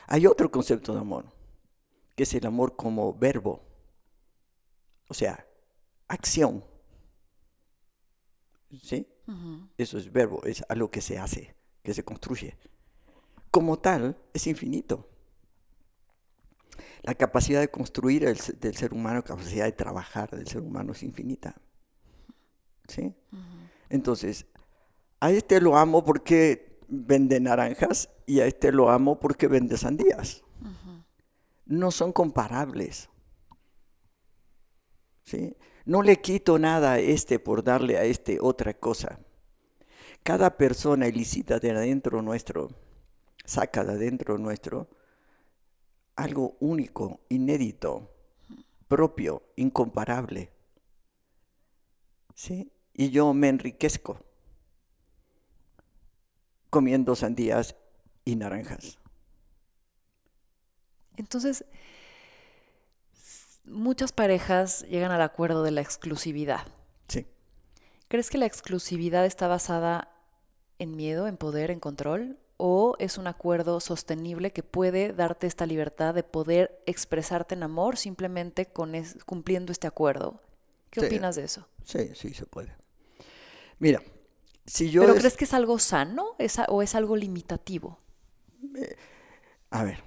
[0.08, 1.26] Hay otro concepto de amor,
[2.16, 3.64] que es el amor como verbo.
[5.08, 5.46] O sea,
[6.08, 6.64] acción.
[8.82, 9.08] ¿Sí?
[9.78, 12.58] Eso es verbo, es algo que se hace, que se construye.
[13.52, 15.08] Como tal, es infinito.
[17.04, 21.04] La capacidad de construir del ser humano, la capacidad de trabajar del ser humano es
[21.04, 21.56] infinita.
[22.88, 23.14] ¿Sí?
[23.90, 24.46] Entonces,
[25.20, 30.44] a este lo amo porque vende naranjas y a este lo amo porque vende sandías
[31.72, 33.10] no son comparables.
[35.24, 35.56] ¿Sí?
[35.86, 39.20] No le quito nada a este por darle a este otra cosa.
[40.22, 42.70] Cada persona ilícita de adentro nuestro,
[43.46, 44.90] saca de adentro nuestro
[46.16, 48.12] algo único, inédito,
[48.88, 50.52] propio, incomparable.
[52.36, 52.72] ¿Sí?
[52.94, 54.20] Y yo me enriquezco
[56.70, 57.76] comiendo sandías
[58.24, 58.98] y naranjas.
[61.18, 61.66] Entonces,
[63.66, 66.66] muchas parejas llegan al acuerdo de la exclusividad.
[67.08, 67.28] Sí.
[68.08, 70.10] ¿Crees que la exclusividad está basada
[70.80, 72.40] en miedo, en poder, en control?
[72.64, 77.98] ¿O es un acuerdo sostenible que puede darte esta libertad de poder expresarte en amor
[77.98, 78.94] simplemente con
[79.26, 80.42] cumpliendo este acuerdo?
[80.92, 81.68] ¿Qué opinas de eso?
[81.84, 82.76] Sí, sí, se puede.
[83.80, 84.04] Mira,
[84.66, 85.02] si yo...
[85.02, 86.36] ¿Pero crees que es algo sano
[86.68, 87.98] o es algo limitativo?
[88.76, 88.96] Eh,
[89.72, 90.04] a ver,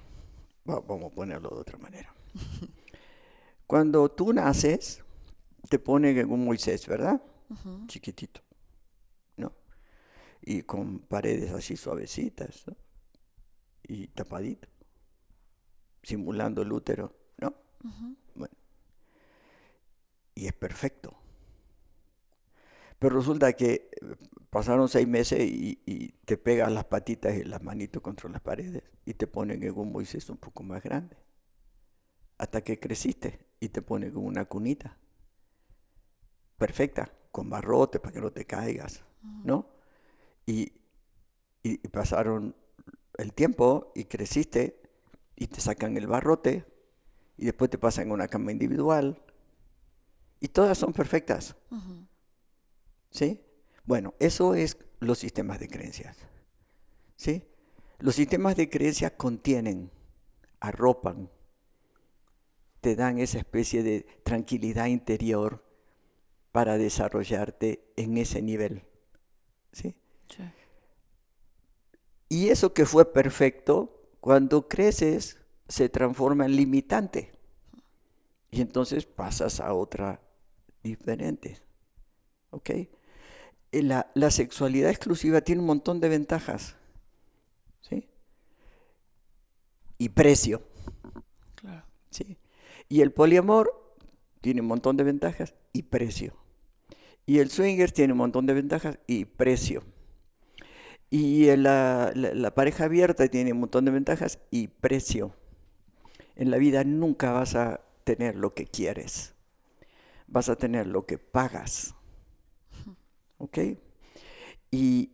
[0.65, 2.13] Vamos a ponerlo de otra manera.
[3.67, 5.03] Cuando tú naces,
[5.69, 7.21] te ponen en un Moisés, ¿verdad?
[7.87, 8.41] Chiquitito.
[10.45, 12.75] Y con paredes así suavecitas, ¿no?
[13.83, 14.67] Y tapadito,
[16.03, 17.53] simulando el útero, ¿no?
[18.35, 18.53] Bueno.
[20.35, 21.17] Y es perfecto.
[22.99, 24.15] Pero resulta que eh,
[24.49, 25.75] pasaron seis meses y,
[26.25, 29.91] te pegan las patitas y las manitos contra las paredes y te ponen en un
[29.91, 31.15] Moisés un poco más grande.
[32.39, 34.97] Hasta que creciste y te ponen en una cunita.
[36.57, 39.03] Perfecta, con barrote para que no te caigas,
[39.43, 39.74] ¿no?
[40.45, 40.73] Y,
[41.63, 42.55] y pasaron
[43.17, 44.81] el tiempo y creciste
[45.35, 46.65] y te sacan el barrote
[47.37, 49.21] y después te pasan una cama individual
[50.39, 51.55] y todas son perfectas.
[53.09, 53.41] ¿Sí?
[53.85, 56.17] Bueno, eso es los sistemas de creencias.
[57.15, 57.43] ¿Sí?
[57.99, 59.91] Los sistemas de creencias contienen,
[60.59, 61.29] arropan,
[62.81, 65.63] te dan esa especie de tranquilidad interior
[66.51, 68.83] para desarrollarte en ese nivel.
[69.71, 69.95] ¿Sí?
[70.29, 70.43] Sí.
[72.29, 77.31] Y eso que fue perfecto, cuando creces, se transforma en limitante.
[78.51, 80.21] Y entonces pasas a otra
[80.83, 81.59] diferente.
[82.49, 82.69] ¿Ok?
[83.71, 86.75] eh, la, sexualidad exclusiva tiene un montón de ventajas.
[87.81, 88.07] ¿sí?
[89.97, 90.61] Y precio.
[91.55, 91.85] Claro.
[92.09, 92.37] ¿sí?
[92.87, 93.95] Y el poliamor
[94.41, 96.35] tiene un montón de ventajas y precio.
[97.25, 99.83] Y el swinger tiene un montón de ventajas y precio.
[101.17, 105.33] Y la, la, pareja abierta tiene un montón de ventajas y precio.
[106.35, 109.33] En la vida nunca vas a tener lo que quieres.
[110.27, 111.95] Vas a tener lo que pagas.
[113.37, 113.59] ¿Ok?
[114.71, 115.13] Y,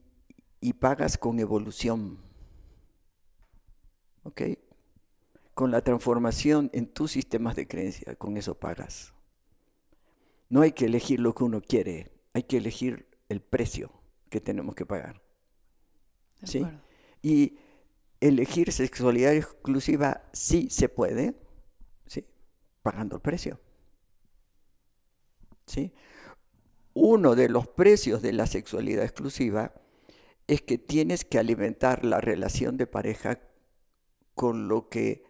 [0.60, 2.18] y pagas con evolución.
[4.24, 4.42] ¿Ok?
[5.54, 9.14] Con la transformación en tus sistemas de creencia, con eso pagas.
[10.50, 13.92] No hay que elegir lo que uno quiere, hay que elegir el precio
[14.32, 15.22] que tenemos que pagar.
[16.44, 16.66] ¿Sí?
[17.22, 17.58] Y
[18.20, 21.36] elegir sexualidad exclusiva sí se puede,
[22.06, 22.26] ¿sí?
[22.82, 23.60] Pagando el precio.
[25.66, 25.94] ¿Sí?
[26.94, 29.74] Uno de los precios de la sexualidad exclusiva
[30.48, 33.40] es que tienes que alimentar la relación de pareja
[34.36, 35.24] con lo que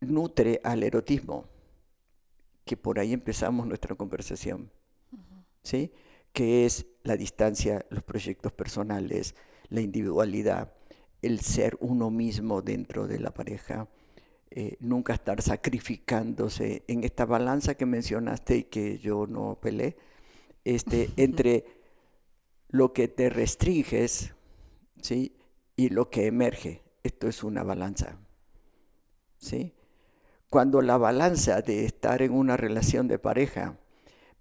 [0.00, 1.48] nutre al erotismo,
[2.64, 4.70] que por ahí empezamos nuestra conversación,
[5.62, 5.92] ¿sí?
[6.32, 9.34] Que es la distancia, los proyectos personales,
[9.68, 10.72] la individualidad,
[11.22, 13.88] el ser uno mismo dentro de la pareja,
[14.50, 19.96] eh, nunca estar sacrificándose en esta balanza que mencionaste y que yo no peleé,
[20.64, 21.64] este, entre
[22.68, 24.34] lo que te restringes
[25.00, 25.36] ¿sí?
[25.76, 26.82] y lo que emerge.
[27.02, 28.18] Esto es una balanza.
[29.36, 29.74] ¿sí?
[30.48, 33.76] Cuando la balanza de estar en una relación de pareja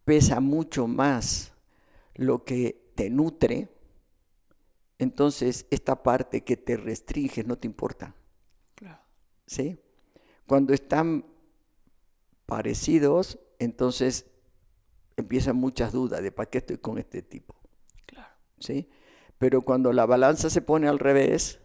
[0.06, 1.53] pesa mucho más
[2.16, 3.70] lo que te nutre,
[5.00, 8.16] entonces esta parte que te restringe no te importa.
[9.46, 9.78] ¿Sí?
[10.48, 11.26] Cuando están
[12.46, 14.26] parecidos, entonces
[15.18, 17.56] empiezan muchas dudas de para qué estoy con este tipo.
[18.60, 18.90] ¿Sí?
[19.38, 21.60] Pero cuando la balanza se pone al revés,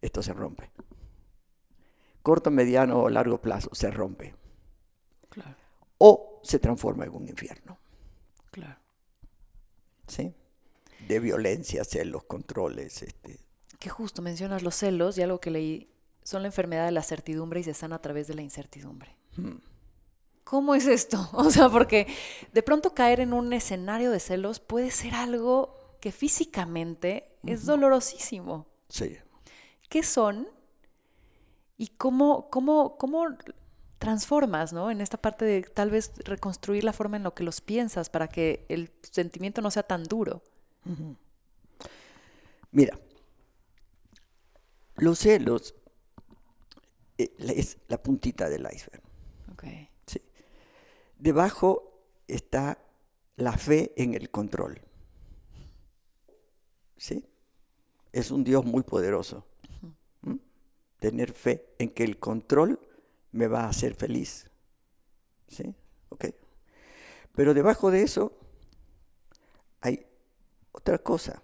[0.00, 0.70] esto se rompe.
[2.22, 4.34] Corto, mediano o largo plazo se rompe.
[5.98, 7.76] O se transforma en un infierno.
[8.50, 8.87] Claro.
[10.08, 10.34] ¿Sí?
[11.06, 13.02] de violencia, celos, controles.
[13.02, 13.38] Este.
[13.78, 15.90] Que justo mencionas los celos y algo que leí,
[16.22, 19.16] son la enfermedad de la certidumbre y se sana a través de la incertidumbre.
[19.36, 19.56] Hmm.
[20.44, 21.28] ¿Cómo es esto?
[21.32, 22.06] O sea, porque
[22.52, 28.66] de pronto caer en un escenario de celos puede ser algo que físicamente es dolorosísimo.
[28.88, 29.16] Sí.
[29.88, 30.48] ¿Qué son?
[31.76, 33.26] ¿Y cómo, cómo, cómo
[33.98, 34.90] transformas, ¿no?
[34.90, 38.28] En esta parte de tal vez reconstruir la forma en la que los piensas para
[38.28, 40.42] que el sentimiento no sea tan duro.
[42.70, 42.98] Mira,
[44.96, 45.74] los celos
[47.18, 49.02] eh, es la puntita del iceberg.
[51.18, 52.78] Debajo está
[53.34, 54.80] la fe en el control.
[56.96, 57.24] ¿Sí?
[58.12, 59.44] Es un Dios muy poderoso.
[61.00, 62.78] Tener fe en que el control
[63.32, 64.50] me va a hacer feliz.
[65.48, 65.74] ¿Sí?
[66.08, 66.26] Ok.
[67.34, 68.38] Pero debajo de eso
[69.80, 70.06] hay
[70.72, 71.42] otra cosa,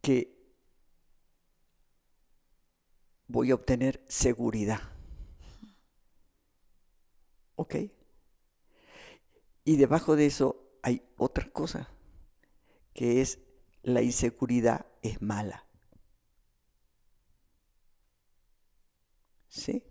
[0.00, 0.40] que
[3.26, 4.80] voy a obtener seguridad.
[7.56, 7.76] ¿Ok?
[9.64, 11.88] Y debajo de eso hay otra cosa,
[12.94, 13.38] que es
[13.82, 15.66] la inseguridad es mala.
[19.50, 19.82] ¿Sí?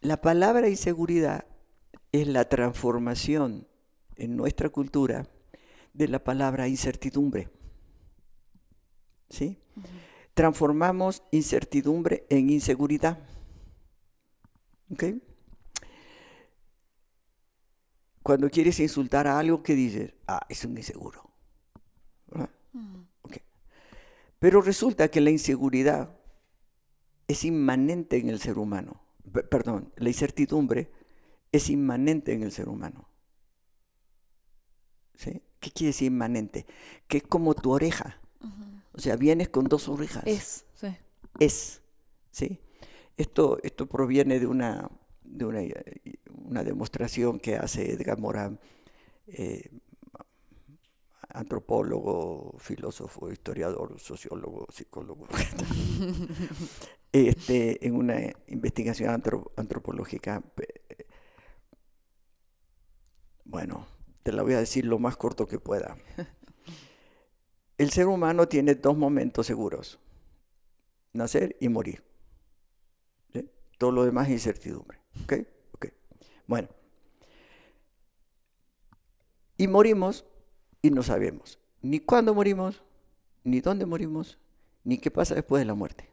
[0.00, 1.44] La palabra inseguridad
[2.12, 3.66] es la transformación
[4.16, 5.28] en nuestra cultura
[5.92, 7.50] de la palabra incertidumbre.
[9.28, 9.58] ¿Sí?
[10.32, 13.18] Transformamos incertidumbre en inseguridad.
[14.90, 15.04] ¿Ok?
[18.22, 20.14] Cuando quieres insultar a algo, que dices?
[20.28, 21.28] Ah, es un inseguro.
[24.38, 26.17] Pero resulta que la inseguridad
[27.28, 29.00] es inmanente en el ser humano.
[29.50, 30.90] perdón, la incertidumbre
[31.52, 33.06] es inmanente en el ser humano.
[35.60, 36.66] ¿Qué quiere decir inmanente?
[37.06, 38.20] Que es como tu oreja.
[38.92, 40.24] O sea, vienes con dos orejas.
[40.26, 40.96] Es, sí.
[41.38, 41.82] Es,
[42.30, 42.58] ¿sí?
[43.16, 44.90] Esto, esto proviene de una,
[45.22, 45.60] de una,
[46.44, 48.58] una demostración que hace Edgar Morán,
[49.26, 49.70] eh,
[51.28, 55.26] antropólogo, filósofo, historiador, sociólogo, psicólogo,
[57.12, 59.10] este, en una investigación
[59.56, 60.42] antropológica.
[63.44, 63.86] Bueno,
[64.22, 65.96] te la voy a decir lo más corto que pueda.
[67.78, 70.00] El ser humano tiene dos momentos seguros,
[71.12, 72.02] nacer y morir.
[73.78, 74.98] Todo lo demás es incertidumbre.
[75.24, 75.46] ¿Okay?
[76.46, 76.68] Bueno,
[79.56, 80.24] Y morimos
[80.82, 82.82] y no sabemos ni cuándo morimos,
[83.44, 84.38] ni dónde morimos,
[84.84, 86.08] ni qué pasa después de la muerte.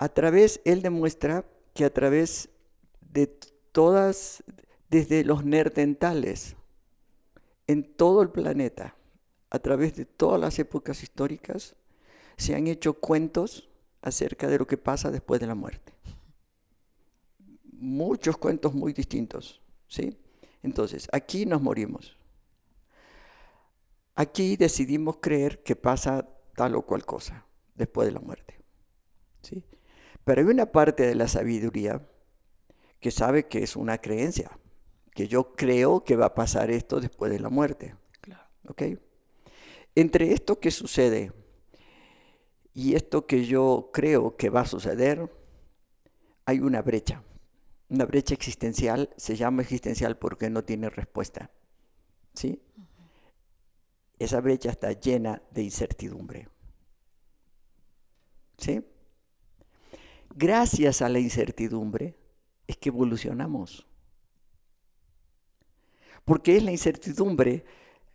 [0.00, 1.44] A través, él demuestra
[1.74, 2.48] que a través
[3.02, 3.26] de
[3.70, 4.42] todas,
[4.88, 6.56] desde los nerdentales,
[7.66, 8.96] en todo el planeta,
[9.50, 11.76] a través de todas las épocas históricas,
[12.38, 13.68] se han hecho cuentos
[14.00, 15.92] acerca de lo que pasa después de la muerte.
[17.70, 20.16] Muchos cuentos muy distintos, ¿sí?
[20.62, 22.16] Entonces, aquí nos morimos.
[24.14, 26.26] Aquí decidimos creer que pasa
[26.56, 27.44] tal o cual cosa
[27.74, 28.54] después de la muerte.
[29.42, 29.62] ¿sí?
[30.24, 32.06] Pero hay una parte de la sabiduría
[33.00, 34.50] que sabe que es una creencia,
[35.14, 37.94] que yo creo que va a pasar esto después de la muerte.
[39.94, 41.32] Entre esto que sucede
[42.72, 45.30] y esto que yo creo que va a suceder,
[46.44, 47.22] hay una brecha.
[47.88, 51.50] Una brecha existencial, se llama existencial porque no tiene respuesta.
[52.34, 52.62] ¿Sí?
[54.18, 56.48] Esa brecha está llena de incertidumbre.
[58.58, 58.84] ¿Sí?
[60.34, 62.16] Gracias a la incertidumbre
[62.66, 63.86] es que evolucionamos.
[66.24, 67.64] Porque es la incertidumbre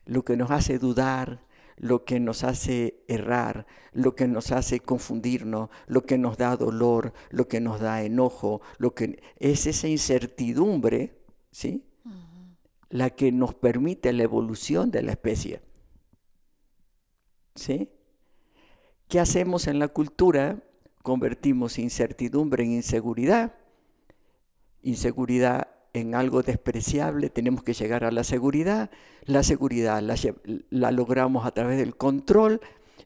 [0.05, 1.45] lo que nos hace dudar,
[1.77, 7.13] lo que nos hace errar, lo que nos hace confundirnos, lo que nos da dolor,
[7.29, 11.85] lo que nos da enojo, lo que es esa incertidumbre, ¿sí?
[12.89, 15.61] La que nos permite la evolución de la especie.
[17.55, 17.89] ¿Sí?
[19.07, 20.63] ¿Qué hacemos en la cultura?
[21.05, 23.53] Convertimos incertidumbre en inseguridad,
[24.81, 28.89] inseguridad en algo despreciable, tenemos que llegar a la seguridad,
[29.25, 32.59] la seguridad la, logramos a través del control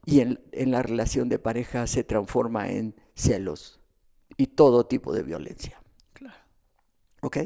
[0.06, 3.82] y en, en, la relación de pareja se transforma en celos
[4.38, 5.82] y todo tipo de violencia.
[6.14, 6.40] Claro.
[7.22, 7.38] ¿Ok?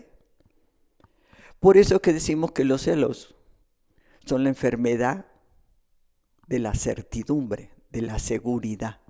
[1.60, 3.34] Por eso es que decimos que los celos
[4.24, 5.26] son la enfermedad
[6.46, 9.03] de la certidumbre, de la seguridad.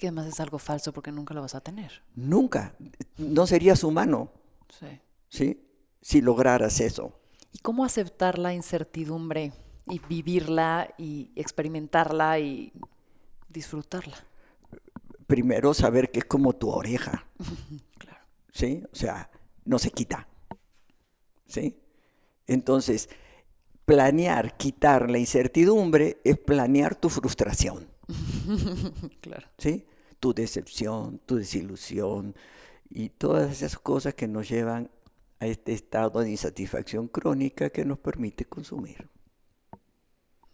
[0.00, 2.02] Que además es algo falso porque nunca lo vas a tener.
[2.14, 2.74] Nunca.
[3.18, 4.30] No serías humano.
[4.70, 4.86] Sí.
[5.28, 5.62] ¿Sí?
[6.00, 7.20] Si lograras eso.
[7.52, 9.52] ¿Y cómo aceptar la incertidumbre
[9.86, 12.72] y vivirla y experimentarla y
[13.50, 14.16] disfrutarla?
[15.26, 17.26] Primero saber que es como tu oreja.
[17.98, 18.24] claro.
[18.54, 18.82] ¿Sí?
[18.90, 19.30] O sea,
[19.66, 20.26] no se quita.
[21.46, 21.78] ¿Sí?
[22.46, 23.10] Entonces,
[23.84, 27.89] planear quitar la incertidumbre es planear tu frustración.
[29.20, 29.46] claro.
[29.58, 29.86] ¿Sí?
[30.18, 32.34] Tu decepción, tu desilusión
[32.88, 34.90] y todas esas cosas que nos llevan
[35.38, 39.08] a este estado de insatisfacción crónica que nos permite consumir.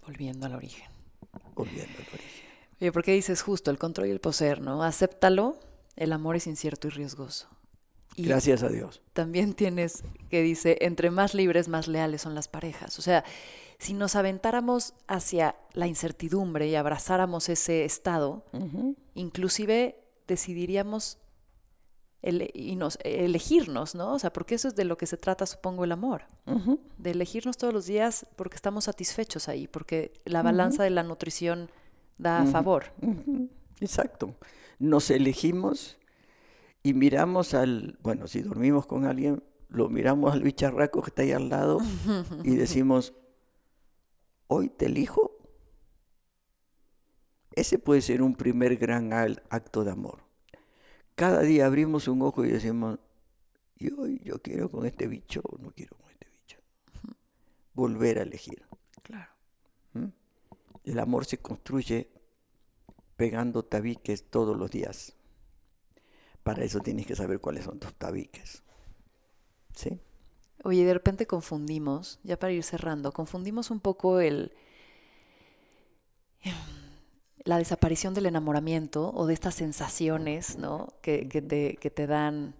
[0.02, 0.88] Volviendo al origen.
[1.54, 2.46] Volviendo al origen.
[2.80, 4.82] Oye, ¿por qué dices justo el control y el poseer, no?
[4.82, 5.58] Acéptalo,
[5.96, 7.48] el amor es incierto y riesgoso.
[8.16, 9.02] Gracias a Dios.
[9.12, 12.98] También tienes que dice, entre más libres, más leales son las parejas.
[12.98, 13.24] O sea,
[13.78, 18.44] si nos aventáramos hacia la incertidumbre y abrazáramos ese estado,
[19.14, 21.18] inclusive decidiríamos
[22.22, 24.14] y nos, elegirnos, ¿no?
[24.14, 26.22] O sea, porque eso es de lo que se trata, supongo, el amor.
[26.98, 31.70] De elegirnos todos los días porque estamos satisfechos ahí, porque la balanza de la nutrición
[32.18, 32.92] da a favor.
[33.80, 34.34] Exacto.
[34.78, 35.98] Nos elegimos
[36.82, 41.32] y miramos al, bueno, si dormimos con alguien, lo miramos al bicharraco que está ahí
[41.32, 41.78] al lado
[42.44, 43.14] y decimos,
[44.48, 45.32] hoy te elijo.
[47.52, 50.22] Ese puede ser un primer gran acto de amor.
[51.14, 52.98] Cada día abrimos un ojo y decimos,
[53.78, 56.58] y hoy yo quiero con este bicho o no quiero con este bicho.
[57.72, 58.66] Volver a elegir.
[59.02, 59.32] Claro.
[59.94, 60.08] ¿Mm?
[60.84, 62.10] El amor se construye
[63.16, 65.16] pegando tabiques todos los días.
[66.42, 68.62] Para eso tienes que saber cuáles son tus tabiques.
[69.74, 70.00] ¿Sí?
[70.64, 74.52] Oye, de repente confundimos, ya para ir cerrando, confundimos un poco el
[77.46, 80.88] la desaparición del enamoramiento o de estas sensaciones ¿no?
[81.00, 81.40] que, que,
[81.90, 82.54] te, dan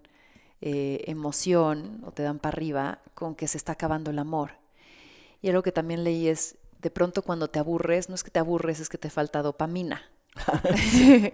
[0.61, 4.53] eh, emoción o te dan para arriba con que se está acabando el amor.
[5.41, 8.39] Y algo que también leí es, de pronto cuando te aburres, no es que te
[8.39, 10.09] aburres, es que te falta dopamina.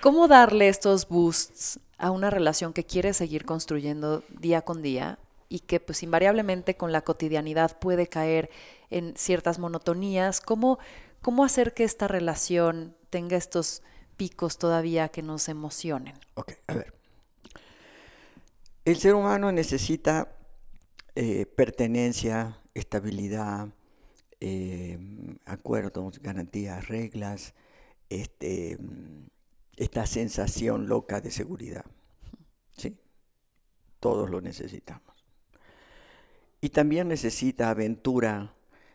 [0.00, 5.18] ¿Cómo darle estos boosts a una relación que quieres seguir construyendo día con día
[5.52, 8.48] y que pues invariablemente con la cotidianidad puede caer
[8.88, 10.40] en ciertas monotonías?
[10.40, 10.78] ¿Cómo,
[11.20, 13.82] cómo hacer que esta relación tenga estos
[14.16, 16.14] picos todavía que nos emocionen?
[16.36, 16.94] Ok, a ver.
[18.86, 20.34] El ser humano necesita
[21.14, 23.68] eh, pertenencia, estabilidad,
[24.40, 24.98] eh,
[25.44, 27.52] acuerdos, garantías, reglas,
[28.08, 28.78] este,
[29.76, 31.84] esta sensación loca de seguridad.
[32.74, 32.96] ¿Sí?
[34.00, 35.11] Todos lo necesitamos.
[36.64, 38.54] Y también necesita aventura,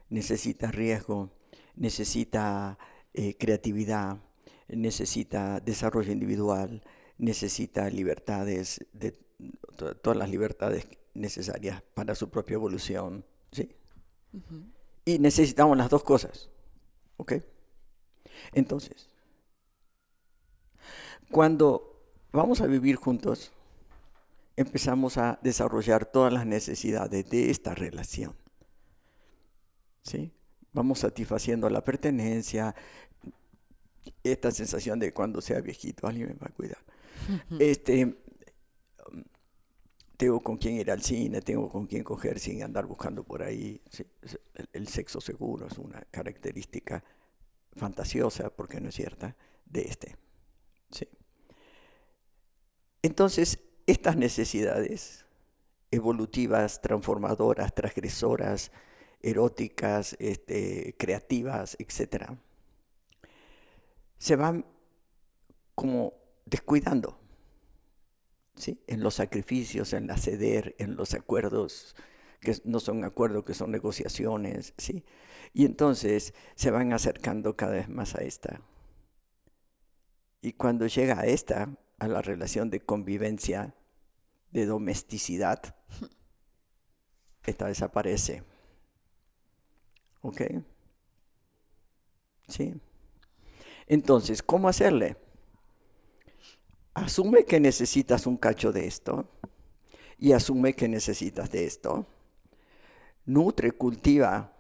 [0.10, 1.32] necesita riesgo,
[1.76, 2.80] necesita
[3.14, 4.20] eh, creatividad,
[4.70, 6.82] necesita desarrollo individual,
[7.18, 9.20] necesita libertades, de,
[10.02, 13.26] todas las libertades necesarias para su propia evolución.
[13.52, 13.70] ¿sí?
[15.04, 16.50] Y necesitamos las dos cosas.
[17.18, 17.34] ¿Ok?
[18.54, 19.10] Entonces,
[21.32, 23.52] cuando vamos a vivir juntos,
[24.58, 28.36] empezamos a desarrollar todas las necesidades de esta relación.
[30.02, 30.34] ¿Sí?
[30.74, 32.76] Vamos satisfaciendo la pertenencia,
[34.24, 36.80] esta sensación de cuando sea viejito, alguien me va a cuidar.
[37.60, 38.16] Este,
[40.18, 43.82] tengo con quién ir al cine, tengo con quién coger sin andar buscando por ahí.
[44.74, 47.04] el, sexo seguro es una característica
[47.76, 49.36] fantasiosa, porque no es cierta,
[49.66, 50.16] de este.
[50.92, 51.08] ¿sí?
[53.02, 55.26] Entonces, estas necesidades
[55.90, 58.72] evolutivas, transformadoras, transgresoras,
[59.22, 62.32] eróticas, este, creativas, etc.,
[64.20, 64.66] se van
[65.76, 66.14] como
[66.46, 67.20] descuidando,
[68.56, 68.82] ¿sí?
[68.88, 71.96] En los sacrificios, en la ceder, en los acuerdos
[72.40, 75.04] que no son acuerdos, que son negociaciones, ¿sí?
[75.54, 78.62] Y entonces se van acercando cada vez más a esta.
[80.42, 83.74] Y cuando llega a esta, a la relación de convivencia,
[84.52, 85.76] de domesticidad,
[87.46, 88.44] esta desaparece.
[90.22, 90.42] ¿Ok?
[92.48, 92.74] ¿Sí?
[93.88, 95.18] Entonces, ¿cómo hacerle?
[96.94, 99.30] Asume que necesitas un cacho de esto
[100.18, 102.08] y asume que necesitas de esto.
[103.26, 104.54] Nutre, cultiva,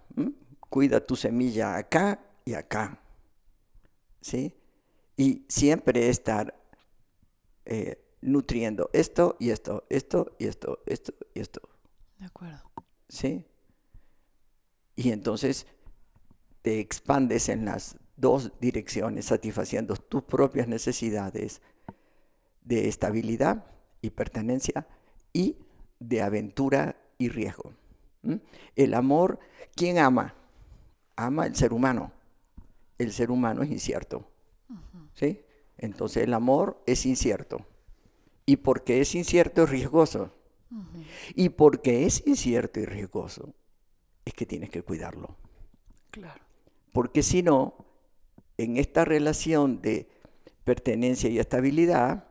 [0.69, 3.01] cuida tu semilla acá y acá.
[4.21, 4.53] ¿Sí?
[5.15, 6.53] Y siempre estar
[7.69, 11.61] eh, nutriendo esto y esto, esto y esto, esto y esto.
[12.17, 12.71] De acuerdo.
[13.09, 13.45] ¿Sí?
[14.95, 15.67] Y entonces
[16.61, 21.61] te expandes en las dos direcciones, satisfaciendo tus propias necesidades
[22.61, 23.65] de estabilidad
[24.01, 24.87] y pertenencia
[25.33, 25.57] y
[25.99, 27.73] de aventura y riesgo.
[28.75, 29.39] El amor,
[29.75, 30.35] ¿quién ama?
[31.17, 32.13] Ama el ser humano.
[32.97, 34.25] El ser humano es incierto.
[35.13, 35.41] ¿Sí?
[35.77, 37.65] Entonces el amor es incierto.
[38.45, 40.33] Y porque es incierto es riesgoso.
[41.35, 43.53] Y porque es incierto y riesgoso,
[44.25, 45.37] es que tienes que cuidarlo.
[46.11, 46.43] Claro.
[46.91, 47.85] Porque si no,
[48.57, 50.09] en esta relación de
[50.63, 52.27] pertenencia y estabilidad,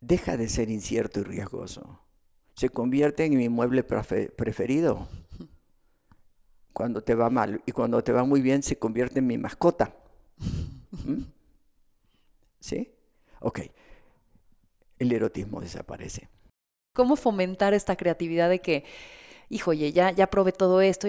[0.00, 2.00] deja de ser incierto y riesgoso.
[2.54, 5.08] Se convierte en mi inmueble preferido.
[6.72, 9.94] Cuando te va mal y cuando te va muy bien, se convierte en mi mascota.
[10.90, 11.22] ¿Mm?
[12.60, 12.92] ¿Sí?
[13.40, 13.60] Ok.
[14.98, 16.28] El erotismo desaparece.
[16.94, 18.84] ¿Cómo fomentar esta creatividad de que
[19.50, 21.08] hijo, oye, ya, ya probé todo esto,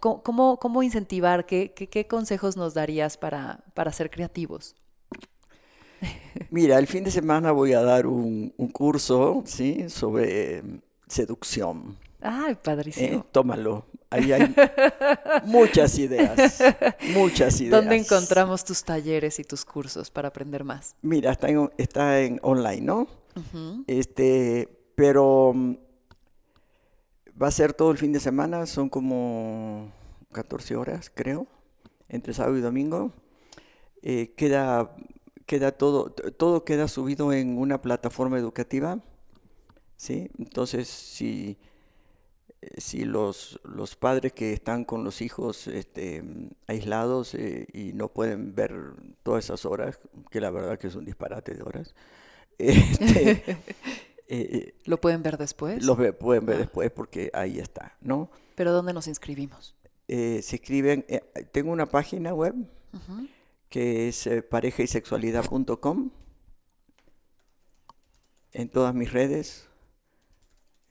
[0.00, 1.46] ¿cómo, cómo incentivar?
[1.46, 4.76] ¿Qué, ¿Qué, consejos nos darías para, para ser creativos?
[6.50, 9.88] Mira, el fin de semana voy a dar un, curso, ¿sí?
[9.88, 10.62] Sobre
[11.06, 11.96] seducción.
[12.20, 13.18] Ay, padrísimo.
[13.18, 13.86] Eh, tómalo.
[14.10, 14.54] Ahí hay
[15.44, 16.62] muchas ideas,
[17.12, 17.82] muchas ideas.
[17.82, 20.96] ¿Dónde encontramos tus talleres y tus cursos para aprender más?
[21.02, 23.06] Mira, está en, está en online, ¿no?
[23.86, 25.54] Este, pero
[27.40, 29.92] Va a ser todo el fin de semana, son como
[30.32, 31.46] 14 horas, creo,
[32.08, 33.12] entre sábado y domingo.
[34.02, 34.96] Eh, queda,
[35.46, 38.98] queda todo, todo queda subido en una plataforma educativa.
[39.96, 40.30] ¿sí?
[40.36, 41.56] Entonces, si, eh,
[42.76, 46.22] si los, los padres que están con los hijos este,
[46.66, 48.74] aislados eh, y no pueden ver
[49.22, 49.98] todas esas horas,
[50.30, 51.94] que la verdad que es un disparate de horas,
[52.58, 53.56] este,
[54.28, 55.82] Eh, eh, ¿Lo pueden ver después?
[55.82, 56.58] Lo pueden ver ah.
[56.60, 58.30] después porque ahí está, ¿no?
[58.54, 59.74] ¿Pero dónde nos inscribimos?
[60.06, 61.04] Eh, se escriben,
[61.52, 62.54] tengo una página web
[63.68, 66.10] que es parejaySexualidad.com
[68.52, 69.67] en todas mis redes,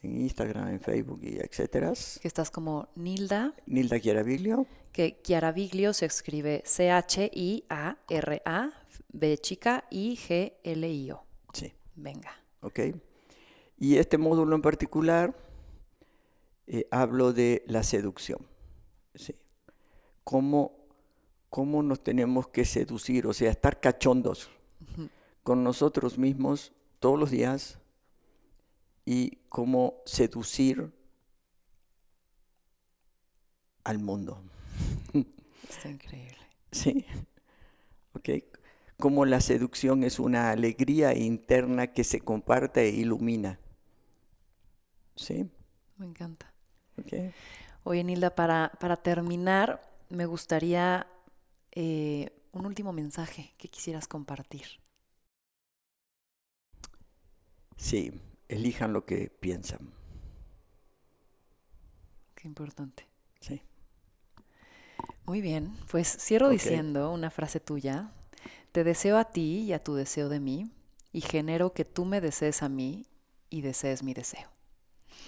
[0.08, 1.94] en Instagram, en Facebook y etcétera.
[2.22, 3.54] Que estás como Nilda.
[3.66, 4.66] Nilda Chiaraviglio.
[4.92, 8.72] Que Chiaraviglio se escribe C-H-I-A-R-A,
[9.10, 11.24] B chica, I-G-L-I-O.
[11.54, 11.74] Sí.
[11.96, 12.32] Venga.
[12.62, 12.80] Ok.
[13.78, 15.36] Y este módulo en particular
[16.66, 18.40] eh, hablo de la seducción.
[19.14, 19.36] ¿sí?
[20.24, 20.72] ¿Cómo,
[21.50, 23.28] ¿Cómo, nos tenemos que seducir?
[23.28, 24.50] O sea, estar cachondos
[25.44, 27.80] con nosotros mismos todos los días
[29.08, 30.94] y cómo seducir
[33.84, 34.44] al mundo.
[35.70, 36.38] Está increíble.
[36.72, 37.06] Sí.
[38.14, 38.30] Ok
[39.00, 43.60] como la seducción es una alegría interna que se comparte e ilumina.
[45.16, 45.50] ¿Sí?
[45.98, 46.52] Me encanta.
[47.84, 51.08] Oye, Nilda, para, para terminar, me gustaría
[51.72, 54.66] eh, un último mensaje que quisieras compartir.
[57.78, 58.12] Sí,
[58.48, 59.94] elijan lo que piensan.
[62.36, 63.08] Qué importante.
[63.40, 63.62] Sí.
[65.26, 68.12] Muy bien, pues cierro diciendo una frase tuya.
[68.72, 70.72] Te deseo a ti y a tu deseo de mí,
[71.12, 73.08] y genero que tú me desees a mí
[73.50, 74.50] y desees mi deseo.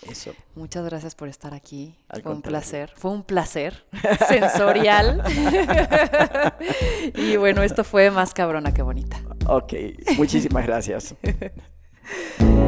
[0.08, 0.34] Eso.
[0.56, 1.98] Muchas gracias por estar aquí.
[2.22, 2.92] Fue un placer.
[2.96, 3.86] Fue un placer
[4.30, 5.24] sensorial.
[7.16, 9.22] y bueno, esto fue más cabrona que bonita.
[9.48, 9.74] Ok,
[10.18, 11.16] muchísimas gracias.